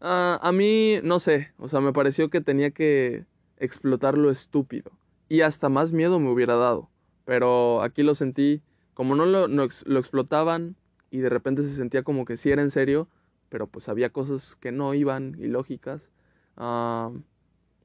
Ah, 0.00 0.38
a 0.42 0.52
mí, 0.52 1.00
no 1.02 1.18
sé, 1.18 1.52
o 1.58 1.68
sea, 1.68 1.80
me 1.80 1.92
pareció 1.92 2.30
que 2.30 2.40
tenía 2.40 2.70
que, 2.70 3.26
explotar 3.58 4.16
lo 4.16 4.30
estúpido. 4.30 4.92
Y 5.28 5.40
hasta 5.40 5.68
más 5.68 5.92
miedo 5.92 6.20
me 6.20 6.30
hubiera 6.30 6.56
dado. 6.56 6.90
Pero 7.24 7.82
aquí 7.82 8.02
lo 8.02 8.14
sentí, 8.14 8.62
como 8.94 9.14
no 9.14 9.26
lo, 9.26 9.48
lo 9.48 9.98
explotaban 9.98 10.76
y 11.10 11.18
de 11.18 11.28
repente 11.28 11.62
se 11.62 11.74
sentía 11.74 12.02
como 12.02 12.24
que 12.24 12.36
sí 12.36 12.50
era 12.50 12.62
en 12.62 12.70
serio, 12.70 13.08
pero 13.48 13.66
pues 13.66 13.88
había 13.88 14.10
cosas 14.10 14.56
que 14.56 14.72
no 14.72 14.94
iban 14.94 15.36
ilógicas. 15.40 16.10
Uh, 16.56 17.20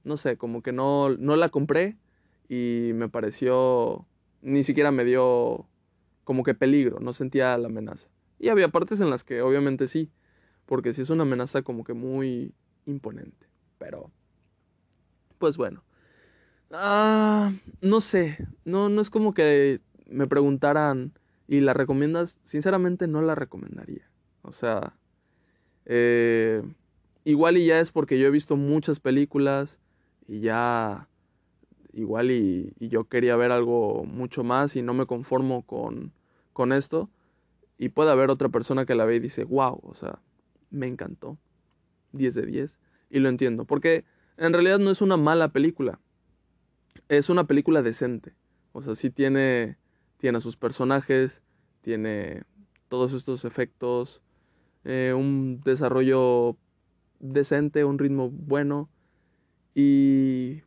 no 0.03 0.17
sé, 0.17 0.37
como 0.37 0.61
que 0.61 0.71
no, 0.71 1.09
no 1.09 1.35
la 1.35 1.49
compré 1.49 1.97
y 2.49 2.91
me 2.93 3.09
pareció, 3.09 4.05
ni 4.41 4.63
siquiera 4.63 4.91
me 4.91 5.03
dio 5.03 5.67
como 6.23 6.43
que 6.43 6.53
peligro, 6.53 6.99
no 6.99 7.13
sentía 7.13 7.57
la 7.57 7.67
amenaza. 7.67 8.07
Y 8.39 8.49
había 8.49 8.69
partes 8.69 9.01
en 9.01 9.09
las 9.09 9.23
que 9.23 9.41
obviamente 9.41 9.87
sí, 9.87 10.09
porque 10.65 10.93
sí 10.93 11.01
es 11.01 11.09
una 11.09 11.23
amenaza 11.23 11.61
como 11.61 11.83
que 11.83 11.93
muy 11.93 12.53
imponente, 12.85 13.47
pero 13.77 14.11
pues 15.37 15.57
bueno. 15.57 15.83
Ah, 16.71 17.51
no 17.81 17.99
sé, 17.99 18.37
no, 18.63 18.87
no 18.87 19.01
es 19.01 19.09
como 19.09 19.33
que 19.33 19.81
me 20.07 20.27
preguntaran 20.27 21.13
y 21.47 21.59
la 21.59 21.73
recomiendas, 21.73 22.39
sinceramente 22.45 23.07
no 23.07 23.21
la 23.21 23.35
recomendaría. 23.35 24.09
O 24.41 24.53
sea, 24.53 24.95
eh, 25.85 26.63
igual 27.25 27.57
y 27.57 27.65
ya 27.65 27.79
es 27.79 27.91
porque 27.91 28.17
yo 28.17 28.27
he 28.27 28.31
visto 28.31 28.55
muchas 28.55 28.99
películas 28.99 29.79
y 30.27 30.39
ya 30.39 31.09
igual 31.93 32.31
y, 32.31 32.73
y, 32.79 32.89
yo 32.89 33.05
quería 33.05 33.35
ver 33.35 33.51
algo 33.51 34.03
mucho 34.05 34.43
más 34.43 34.75
y 34.75 34.81
no 34.81 34.93
me 34.93 35.05
conformo 35.05 35.63
con, 35.63 36.11
con 36.53 36.73
esto. 36.73 37.09
Y 37.77 37.89
puede 37.89 38.11
haber 38.11 38.29
otra 38.29 38.49
persona 38.49 38.85
que 38.85 38.95
la 38.95 39.05
ve 39.05 39.15
y 39.15 39.19
dice, 39.19 39.43
wow, 39.43 39.79
o 39.83 39.95
sea, 39.95 40.19
me 40.69 40.87
encantó. 40.87 41.37
10 42.13 42.35
de 42.35 42.45
10. 42.45 42.79
Y 43.09 43.19
lo 43.19 43.29
entiendo. 43.29 43.65
Porque 43.65 44.05
en 44.37 44.53
realidad 44.53 44.79
no 44.79 44.91
es 44.91 45.01
una 45.01 45.17
mala 45.17 45.49
película. 45.49 45.99
Es 47.09 47.29
una 47.29 47.45
película 47.45 47.81
decente. 47.81 48.33
O 48.73 48.81
sea, 48.81 48.95
sí 48.95 49.09
tiene, 49.09 49.77
tiene 50.17 50.37
a 50.37 50.41
sus 50.41 50.57
personajes, 50.57 51.41
tiene 51.81 52.43
todos 52.87 53.13
estos 53.13 53.45
efectos, 53.45 54.21
eh, 54.83 55.13
un 55.15 55.61
desarrollo 55.63 56.57
decente, 57.19 57.83
un 57.83 57.99
ritmo 57.99 58.29
bueno. 58.29 58.89
Y, 59.73 60.61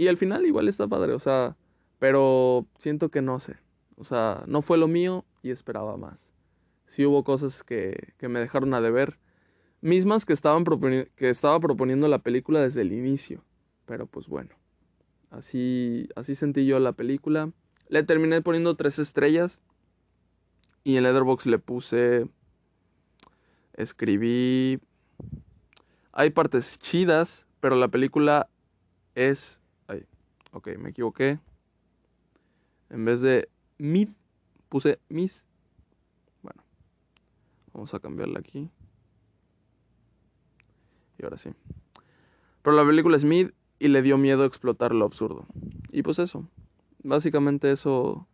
y 0.00 0.08
al 0.08 0.16
final 0.16 0.46
igual 0.46 0.68
está 0.68 0.86
padre, 0.88 1.12
o 1.12 1.18
sea, 1.18 1.56
pero 1.98 2.66
siento 2.78 3.10
que 3.10 3.20
no 3.20 3.38
sé. 3.38 3.56
O 3.96 4.04
sea, 4.04 4.44
no 4.46 4.62
fue 4.62 4.78
lo 4.78 4.88
mío 4.88 5.26
y 5.42 5.50
esperaba 5.50 5.98
más. 5.98 6.32
Sí 6.86 7.04
hubo 7.04 7.22
cosas 7.22 7.62
que, 7.62 8.14
que 8.16 8.28
me 8.28 8.40
dejaron 8.40 8.72
a 8.72 8.80
deber 8.80 9.18
mismas 9.82 10.24
que, 10.24 10.32
estaban 10.32 10.64
que 11.16 11.28
estaba 11.28 11.60
proponiendo 11.60 12.08
la 12.08 12.20
película 12.20 12.60
desde 12.60 12.80
el 12.80 12.92
inicio. 12.92 13.44
Pero 13.84 14.06
pues 14.06 14.26
bueno, 14.26 14.50
así, 15.30 16.08
así 16.16 16.34
sentí 16.34 16.64
yo 16.64 16.78
la 16.78 16.92
película. 16.92 17.52
Le 17.88 18.02
terminé 18.02 18.40
poniendo 18.40 18.76
tres 18.76 18.98
estrellas. 18.98 19.60
Y 20.82 20.96
en 20.96 21.02
Letterboxd 21.02 21.46
le 21.46 21.58
puse. 21.58 22.26
Escribí. 23.74 24.80
Hay 26.12 26.30
partes 26.30 26.78
chidas, 26.78 27.46
pero 27.60 27.76
la 27.76 27.88
película 27.88 28.48
es. 29.14 29.59
Ok, 30.52 30.68
me 30.78 30.90
equivoqué. 30.90 31.38
En 32.88 33.04
vez 33.04 33.20
de 33.20 33.48
mid, 33.78 34.08
puse 34.68 34.98
mis. 35.08 35.44
Bueno, 36.42 36.62
vamos 37.72 37.94
a 37.94 38.00
cambiarla 38.00 38.40
aquí. 38.40 38.68
Y 41.18 41.24
ahora 41.24 41.38
sí. 41.38 41.50
Pero 42.62 42.76
la 42.76 42.84
película 42.84 43.16
es 43.16 43.24
mid 43.24 43.50
y 43.78 43.88
le 43.88 44.02
dio 44.02 44.18
miedo 44.18 44.44
explotar 44.44 44.92
lo 44.92 45.04
absurdo. 45.04 45.46
Y 45.92 46.02
pues 46.02 46.18
eso. 46.18 46.48
Básicamente 47.02 47.70
eso. 47.70 48.26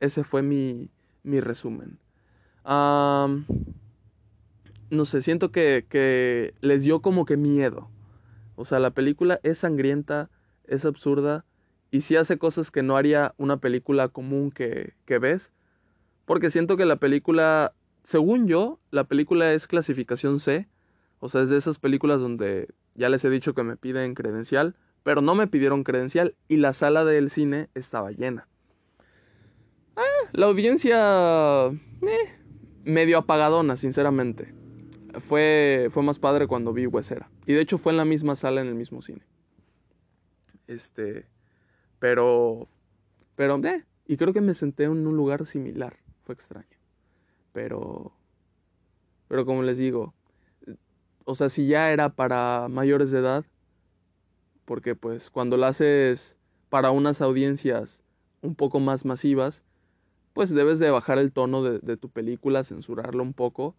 Ese 0.00 0.22
fue 0.22 0.42
mi, 0.42 0.90
mi 1.22 1.40
resumen. 1.40 1.98
no 2.66 3.44
sé, 5.04 5.22
siento 5.22 5.50
que, 5.50 5.86
que 5.88 6.54
les 6.60 6.82
dio 6.82 7.00
como 7.00 7.24
que 7.24 7.38
miedo. 7.38 7.88
O 8.56 8.66
sea, 8.66 8.78
la 8.80 8.90
película 8.90 9.40
es 9.42 9.58
sangrienta, 9.58 10.30
es 10.66 10.84
absurda 10.84 11.46
y 11.94 12.00
sí 12.00 12.16
hace 12.16 12.38
cosas 12.38 12.72
que 12.72 12.82
no 12.82 12.96
haría 12.96 13.36
una 13.36 13.58
película 13.58 14.08
común 14.08 14.50
que, 14.50 14.94
que 15.04 15.20
ves. 15.20 15.52
Porque 16.24 16.50
siento 16.50 16.76
que 16.76 16.86
la 16.86 16.96
película, 16.96 17.72
según 18.02 18.48
yo, 18.48 18.80
la 18.90 19.04
película 19.04 19.52
es 19.52 19.68
clasificación 19.68 20.40
C. 20.40 20.66
O 21.20 21.28
sea, 21.28 21.42
es 21.42 21.50
de 21.50 21.56
esas 21.56 21.78
películas 21.78 22.20
donde 22.20 22.66
ya 22.96 23.08
les 23.08 23.24
he 23.24 23.30
dicho 23.30 23.54
que 23.54 23.62
me 23.62 23.76
piden 23.76 24.14
credencial, 24.14 24.74
pero 25.04 25.20
no 25.20 25.36
me 25.36 25.46
pidieron 25.46 25.84
credencial 25.84 26.34
y 26.48 26.56
la 26.56 26.72
sala 26.72 27.04
del 27.04 27.30
cine 27.30 27.68
estaba 27.76 28.10
llena. 28.10 28.48
Ah, 29.94 30.02
la 30.32 30.46
audiencia 30.46 31.66
eh, 31.68 32.32
medio 32.82 33.18
apagadona, 33.18 33.76
sinceramente. 33.76 34.52
Fue, 35.20 35.90
fue 35.92 36.02
más 36.02 36.18
padre 36.18 36.48
cuando 36.48 36.72
vi 36.72 36.86
Huesera. 36.86 37.30
Y 37.46 37.52
de 37.52 37.60
hecho 37.60 37.78
fue 37.78 37.92
en 37.92 37.98
la 37.98 38.04
misma 38.04 38.34
sala, 38.34 38.62
en 38.62 38.66
el 38.66 38.74
mismo 38.74 39.00
cine. 39.00 39.22
Este. 40.66 41.32
Pero. 42.04 42.68
Pero, 43.34 43.56
eh, 43.64 43.82
y 44.06 44.18
creo 44.18 44.34
que 44.34 44.42
me 44.42 44.52
senté 44.52 44.84
en 44.84 45.06
un 45.06 45.16
lugar 45.16 45.46
similar. 45.46 45.96
Fue 46.24 46.34
extraño. 46.34 46.76
Pero. 47.54 48.12
Pero 49.26 49.46
como 49.46 49.62
les 49.62 49.78
digo. 49.78 50.12
O 51.24 51.34
sea, 51.34 51.48
si 51.48 51.66
ya 51.66 51.92
era 51.92 52.10
para 52.10 52.68
mayores 52.68 53.10
de 53.10 53.20
edad. 53.20 53.46
Porque 54.66 54.94
pues 54.94 55.30
cuando 55.30 55.56
lo 55.56 55.64
haces 55.64 56.36
para 56.68 56.90
unas 56.90 57.22
audiencias 57.22 58.02
un 58.42 58.54
poco 58.54 58.80
más 58.80 59.06
masivas, 59.06 59.62
pues 60.34 60.50
debes 60.50 60.78
de 60.78 60.90
bajar 60.90 61.16
el 61.16 61.32
tono 61.32 61.62
de, 61.62 61.96
tu 61.96 62.10
película, 62.10 62.64
censurarlo 62.64 63.22
un 63.22 63.32
poco. 63.32 63.74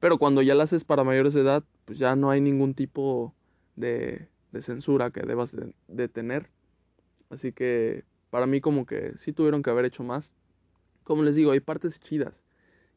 Pero 0.00 0.18
cuando 0.18 0.42
ya 0.42 0.54
la 0.54 0.64
haces 0.64 0.84
para 0.84 1.02
mayores 1.02 1.32
de 1.32 1.40
edad, 1.40 1.64
pues 1.86 1.98
ya 1.98 2.14
no 2.14 2.28
hay 2.28 2.42
ningún 2.42 2.74
tipo 2.74 3.34
de, 3.76 4.28
de 4.52 4.60
censura 4.60 5.10
que 5.12 5.22
debas 5.22 5.56
de, 5.88 6.08
tener. 6.08 6.50
Así 7.30 7.52
que 7.52 8.04
para 8.30 8.46
mí 8.46 8.60
como 8.60 8.84
que 8.86 9.16
sí 9.16 9.32
tuvieron 9.32 9.62
que 9.62 9.70
haber 9.70 9.86
hecho 9.86 10.02
más. 10.02 10.32
Como 11.04 11.22
les 11.22 11.34
digo, 11.34 11.52
hay 11.52 11.60
partes 11.60 11.98
chidas. 12.00 12.34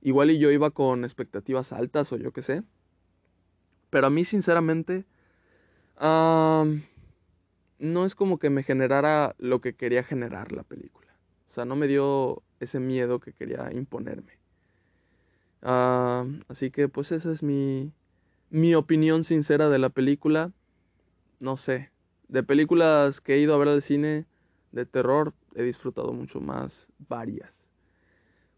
Igual 0.01 0.31
y 0.31 0.39
yo 0.39 0.51
iba 0.51 0.71
con 0.71 1.05
expectativas 1.05 1.71
altas 1.71 2.11
o 2.11 2.17
yo 2.17 2.33
qué 2.33 2.41
sé. 2.41 2.63
Pero 3.89 4.07
a 4.07 4.09
mí 4.09 4.25
sinceramente 4.25 5.05
no 7.79 8.05
es 8.05 8.15
como 8.15 8.39
que 8.39 8.49
me 8.49 8.63
generara 8.63 9.35
lo 9.37 9.61
que 9.61 9.75
quería 9.75 10.03
generar 10.03 10.51
la 10.51 10.63
película. 10.63 11.07
O 11.49 11.53
sea, 11.53 11.65
no 11.65 11.75
me 11.75 11.87
dio 11.87 12.41
ese 12.59 12.79
miedo 12.79 13.19
que 13.19 13.33
quería 13.33 13.71
imponerme. 13.71 14.39
así 15.61 16.71
que 16.71 16.89
pues 16.89 17.11
esa 17.11 17.31
es 17.31 17.43
mi, 17.43 17.93
mi 18.49 18.75
opinión 18.75 19.23
sincera 19.23 19.69
de 19.69 19.79
la 19.79 19.89
película 19.89 20.51
no 21.43 21.57
sé, 21.57 21.91
de 22.27 22.43
películas 22.43 23.21
que 23.21 23.35
he 23.35 23.39
ido 23.39 23.53
a 23.53 23.57
ver 23.57 23.67
al 23.67 23.81
cine 23.81 24.25
de 24.71 24.85
terror, 24.85 25.33
he 25.55 25.63
disfrutado 25.63 26.13
mucho 26.13 26.41
más 26.41 26.91
varias. 27.07 27.51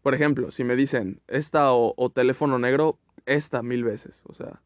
Por 0.02 0.14
ejemplo, 0.14 0.50
si 0.50 0.64
me 0.64 0.76
dicen 0.76 1.20
esta 1.26 1.72
o, 1.72 2.10
teléfono 2.10 2.58
negro, 2.58 2.98
esta 3.26 3.62
mil 3.62 3.84
veces, 3.84 4.22
o 4.24 4.34
sea. 4.34 4.62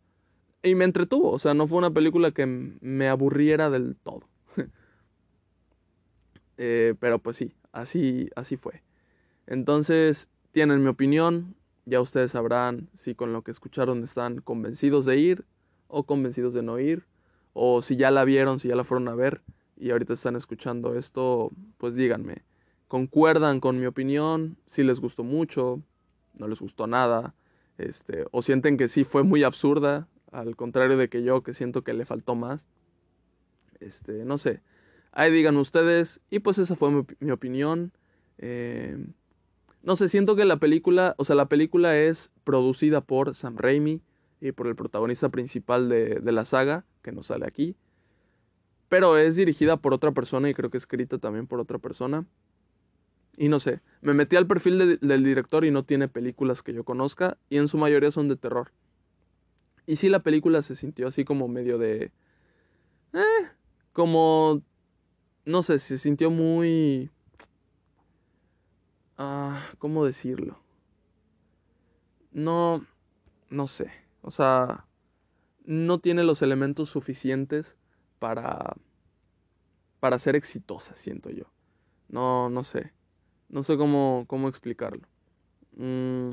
Y 0.63 0.75
me 0.75 0.85
entretuvo, 0.85 1.31
o 1.31 1.39
sea, 1.39 1.55
no 1.55 1.67
fue 1.67 1.79
una 1.79 1.91
película 1.91 2.31
que 2.33 2.45
me 2.47 3.09
aburriera 3.09 3.71
del 3.71 3.97
todo. 3.97 4.29
Eh, 6.63 6.95
pero 7.01 7.19
pues 7.19 7.39
sí, 7.39 7.55
así, 7.73 8.29
así 8.37 8.59
fue. 8.59 8.83
Entonces, 9.47 10.29
tienen 10.53 10.83
mi 10.83 10.89
opinión, 10.89 11.55
ya 11.87 12.03
ustedes 12.03 12.33
sabrán 12.33 12.91
si 12.95 13.15
con 13.15 13.33
lo 13.33 13.41
que 13.41 13.51
escucharon 13.51 14.05
están 14.05 14.43
convencidos 14.43 15.07
de 15.07 15.17
ir 15.17 15.47
o 15.89 16.05
convencidos 16.05 16.53
de 16.53 16.63
no 16.63 16.79
ir 16.79 17.07
o 17.53 17.83
si 17.83 17.97
ya 17.97 18.11
la 18.11 18.25
vieron, 18.25 18.59
si 18.59 18.69
ya 18.69 18.77
la 18.77 18.85
fueron 18.85 19.09
a 19.09 19.15
ver 19.15 19.43
y 19.77 19.91
ahorita 19.91 20.13
están 20.13 20.37
escuchando 20.37 20.97
esto, 20.97 21.51
pues 21.79 21.95
díganme, 21.95 22.43
¿concuerdan 22.89 23.61
con 23.61 23.81
mi 23.81 23.87
opinión? 23.87 24.57
Si 24.67 24.83
les 24.83 25.01
gustó 25.01 25.25
mucho, 25.25 25.83
no 26.35 26.49
les 26.49 26.61
gustó 26.61 26.87
nada, 26.87 27.35
este, 27.79 28.27
o 28.31 28.43
sienten 28.43 28.77
que 28.77 28.89
sí 28.89 29.05
fue 29.05 29.23
muy 29.23 29.43
absurda, 29.43 30.07
al 30.33 30.55
contrario 30.57 30.97
de 30.97 31.09
que 31.09 31.23
yo 31.23 31.43
que 31.43 31.55
siento 31.55 31.83
que 31.83 31.95
le 31.95 32.05
faltó 32.05 32.35
más. 32.35 32.67
Este, 33.81 34.25
no 34.25 34.39
sé. 34.39 34.63
Ahí 35.13 35.33
digan 35.33 35.57
ustedes. 35.57 36.21
Y 36.31 36.41
pues 36.41 36.59
esa 36.59 36.77
fue 36.77 36.91
mi, 37.19 37.31
opinión. 37.31 37.93
Eh, 38.39 38.97
no 39.83 39.97
sé, 39.97 40.09
siento 40.09 40.37
que 40.37 40.45
la 40.45 40.59
película, 40.59 41.15
o 41.19 41.25
sea, 41.25 41.35
la 41.35 41.49
película 41.49 41.97
es 41.97 42.31
producida 42.45 43.01
por 43.01 43.35
Sam 43.35 43.57
Raimi 43.57 44.03
y 44.41 44.53
por 44.53 44.67
el 44.67 44.77
protagonista 44.77 45.29
principal 45.29 45.89
de, 45.89 46.21
de 46.21 46.33
la 46.33 46.45
saga 46.45 46.85
que 47.03 47.13
no 47.13 47.23
sale 47.23 47.47
aquí. 47.47 47.77
Pero 48.89 49.17
es 49.17 49.37
dirigida 49.37 49.77
por 49.77 49.95
otra 49.95 50.13
persona 50.13 50.49
y 50.51 50.55
creo 50.55 50.71
que 50.71 50.79
escrita 50.79 51.19
también 51.19 51.47
por 51.47 51.61
otra 51.61 51.79
persona. 51.79 52.27
Y 53.37 53.49
no 53.49 53.61
sé, 53.61 53.81
me 54.03 54.13
metí 54.13 54.37
al 54.37 54.47
perfil 54.47 54.99
del 55.01 55.25
director 55.25 55.65
y 55.65 55.71
no 55.71 55.85
tiene 55.85 56.09
películas 56.09 56.63
que 56.63 56.75
yo 56.75 56.85
conozca 56.85 57.39
y 57.49 57.57
en 57.57 57.69
su 57.69 57.79
mayoría 57.79 58.11
son 58.11 58.29
de 58.29 58.37
terror. 58.37 58.73
Y 59.87 59.97
sí, 59.97 60.09
la 60.09 60.21
película 60.21 60.61
se 60.63 60.75
sintió 60.75 61.09
así 61.09 61.25
como 61.25 61.49
medio 61.49 61.79
de... 61.79 62.13
Eh, 63.13 63.49
como... 63.93 64.63
No 65.47 65.63
sé, 65.63 65.79
se 65.79 65.97
sintió 65.97 66.31
muy... 66.31 67.11
Ah, 69.17 69.71
¿cómo 69.79 70.05
decirlo? 70.05 70.59
No... 72.33 72.85
No 73.49 73.67
sé. 73.69 73.91
O 74.23 74.31
sea, 74.31 74.87
no 75.65 75.99
tiene 76.01 76.25
los 76.25 76.43
elementos 76.43 76.89
suficientes 76.89 77.77
para, 78.19 78.77
para 80.01 80.19
ser 80.19 80.37
exitosa, 80.37 80.95
siento 80.95 81.31
yo. 81.31 81.45
No, 82.09 82.51
no 82.51 82.65
sé. 82.65 82.93
No 83.49 83.63
sé 83.63 83.77
cómo, 83.77 84.25
cómo 84.27 84.49
explicarlo. 84.49 85.07
Mm. 85.77 86.33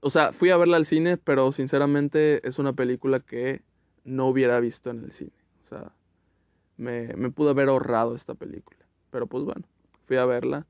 O 0.00 0.10
sea, 0.10 0.32
fui 0.32 0.50
a 0.50 0.56
verla 0.56 0.76
al 0.76 0.86
cine, 0.86 1.16
pero 1.16 1.52
sinceramente 1.52 2.46
es 2.46 2.58
una 2.58 2.72
película 2.72 3.20
que 3.20 3.62
no 4.04 4.26
hubiera 4.26 4.60
visto 4.60 4.90
en 4.90 5.04
el 5.04 5.12
cine. 5.12 5.32
O 5.64 5.66
sea, 5.66 5.92
me, 6.76 7.08
me 7.16 7.30
pude 7.30 7.50
haber 7.50 7.68
ahorrado 7.68 8.14
esta 8.14 8.34
película. 8.34 8.78
Pero 9.10 9.26
pues 9.26 9.44
bueno, 9.44 9.64
fui 10.06 10.16
a 10.16 10.24
verla. 10.24 10.66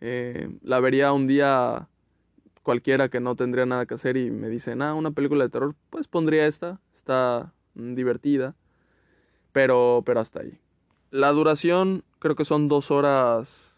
Eh, 0.00 0.50
la 0.62 0.80
vería 0.80 1.12
un 1.12 1.26
día 1.26 1.88
cualquiera 2.64 3.10
que 3.10 3.20
no 3.20 3.36
tendría 3.36 3.66
nada 3.66 3.86
que 3.86 3.94
hacer 3.94 4.16
y 4.16 4.30
me 4.30 4.48
dicen, 4.48 4.82
ah, 4.82 4.94
una 4.94 5.12
película 5.12 5.44
de 5.44 5.50
terror, 5.50 5.76
pues 5.90 6.08
pondría 6.08 6.46
esta, 6.48 6.80
está 6.94 7.52
mm, 7.74 7.94
divertida, 7.94 8.56
pero, 9.52 10.02
pero 10.04 10.18
hasta 10.18 10.40
ahí. 10.40 10.58
La 11.10 11.30
duración 11.30 12.02
creo 12.18 12.34
que 12.34 12.44
son 12.44 12.66
dos 12.66 12.90
horas 12.90 13.76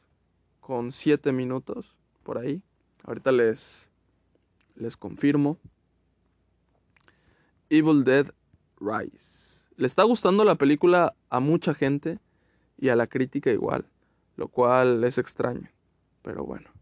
con 0.60 0.92
siete 0.92 1.32
minutos, 1.32 1.94
por 2.22 2.38
ahí. 2.38 2.62
Ahorita 3.02 3.32
les, 3.32 3.90
les 4.76 4.96
confirmo. 4.96 5.58
Evil 7.68 8.04
Dead 8.04 8.32
Rise. 8.80 9.66
Le 9.76 9.86
está 9.86 10.04
gustando 10.04 10.44
la 10.44 10.54
película 10.54 11.14
a 11.28 11.40
mucha 11.40 11.74
gente 11.74 12.20
y 12.78 12.88
a 12.88 12.96
la 12.96 13.08
crítica 13.08 13.50
igual, 13.50 13.84
lo 14.36 14.48
cual 14.48 15.02
es 15.04 15.18
extraño, 15.18 15.68
pero 16.22 16.44
bueno. 16.44 16.75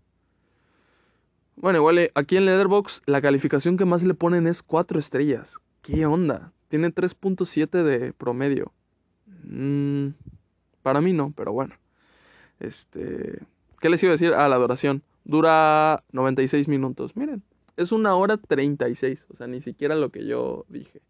Bueno, 1.56 1.78
igual 1.78 1.98
eh, 1.98 2.10
aquí 2.14 2.36
en 2.36 2.46
Leatherbox 2.46 3.02
la 3.06 3.22
calificación 3.22 3.76
que 3.76 3.84
más 3.84 4.02
le 4.02 4.14
ponen 4.14 4.46
es 4.46 4.62
4 4.62 4.98
estrellas. 4.98 5.58
¿Qué 5.82 6.06
onda? 6.06 6.52
Tiene 6.68 6.92
3.7 6.92 7.82
de 7.82 8.12
promedio. 8.12 8.72
Mm, 9.44 10.08
para 10.82 11.00
mí 11.00 11.12
no, 11.12 11.32
pero 11.36 11.52
bueno. 11.52 11.74
Este, 12.58 13.40
¿qué 13.80 13.88
les 13.88 14.02
iba 14.02 14.10
a 14.10 14.16
decir? 14.16 14.32
Ah, 14.34 14.48
la 14.48 14.56
duración. 14.56 15.02
Dura 15.24 16.02
96 16.12 16.68
minutos. 16.68 17.16
Miren, 17.16 17.42
es 17.76 17.92
una 17.92 18.14
hora 18.16 18.36
36, 18.36 19.26
o 19.30 19.36
sea, 19.36 19.46
ni 19.46 19.60
siquiera 19.60 19.94
lo 19.94 20.10
que 20.10 20.26
yo 20.26 20.64
dije. 20.68 21.00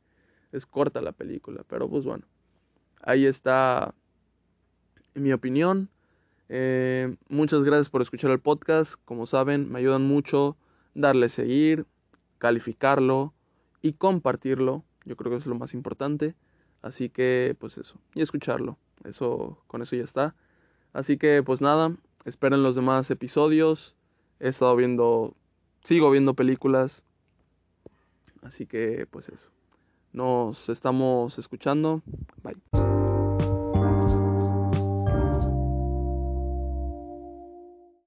Es 0.52 0.66
corta 0.66 1.00
la 1.00 1.12
película, 1.12 1.62
pero 1.68 1.88
pues 1.88 2.04
bueno. 2.04 2.24
Ahí 3.02 3.26
está 3.26 3.94
mi 5.14 5.32
opinión. 5.32 5.88
Eh, 6.48 7.16
muchas 7.28 7.64
gracias 7.64 7.88
por 7.88 8.02
escuchar 8.02 8.30
el 8.30 8.40
podcast. 8.40 8.94
Como 9.04 9.26
saben, 9.26 9.70
me 9.70 9.78
ayudan 9.78 10.02
mucho 10.06 10.56
darle 10.94 11.28
seguir, 11.28 11.86
calificarlo 12.38 13.32
y 13.82 13.94
compartirlo. 13.94 14.84
Yo 15.04 15.16
creo 15.16 15.32
que 15.32 15.38
es 15.38 15.46
lo 15.46 15.54
más 15.54 15.74
importante. 15.74 16.34
Así 16.82 17.08
que, 17.08 17.56
pues 17.58 17.78
eso. 17.78 17.98
Y 18.14 18.22
escucharlo. 18.22 18.78
Eso, 19.04 19.58
con 19.66 19.82
eso 19.82 19.96
ya 19.96 20.04
está. 20.04 20.34
Así 20.92 21.16
que, 21.16 21.42
pues 21.42 21.60
nada. 21.60 21.96
Esperen 22.24 22.62
los 22.62 22.74
demás 22.74 23.10
episodios. 23.10 23.94
He 24.40 24.48
estado 24.48 24.74
viendo. 24.76 25.34
Sigo 25.82 26.10
viendo 26.10 26.34
películas. 26.34 27.02
Así 28.42 28.66
que, 28.66 29.06
pues 29.10 29.28
eso. 29.28 29.48
Nos 30.12 30.68
estamos 30.68 31.38
escuchando. 31.38 32.02
Bye. 32.42 33.03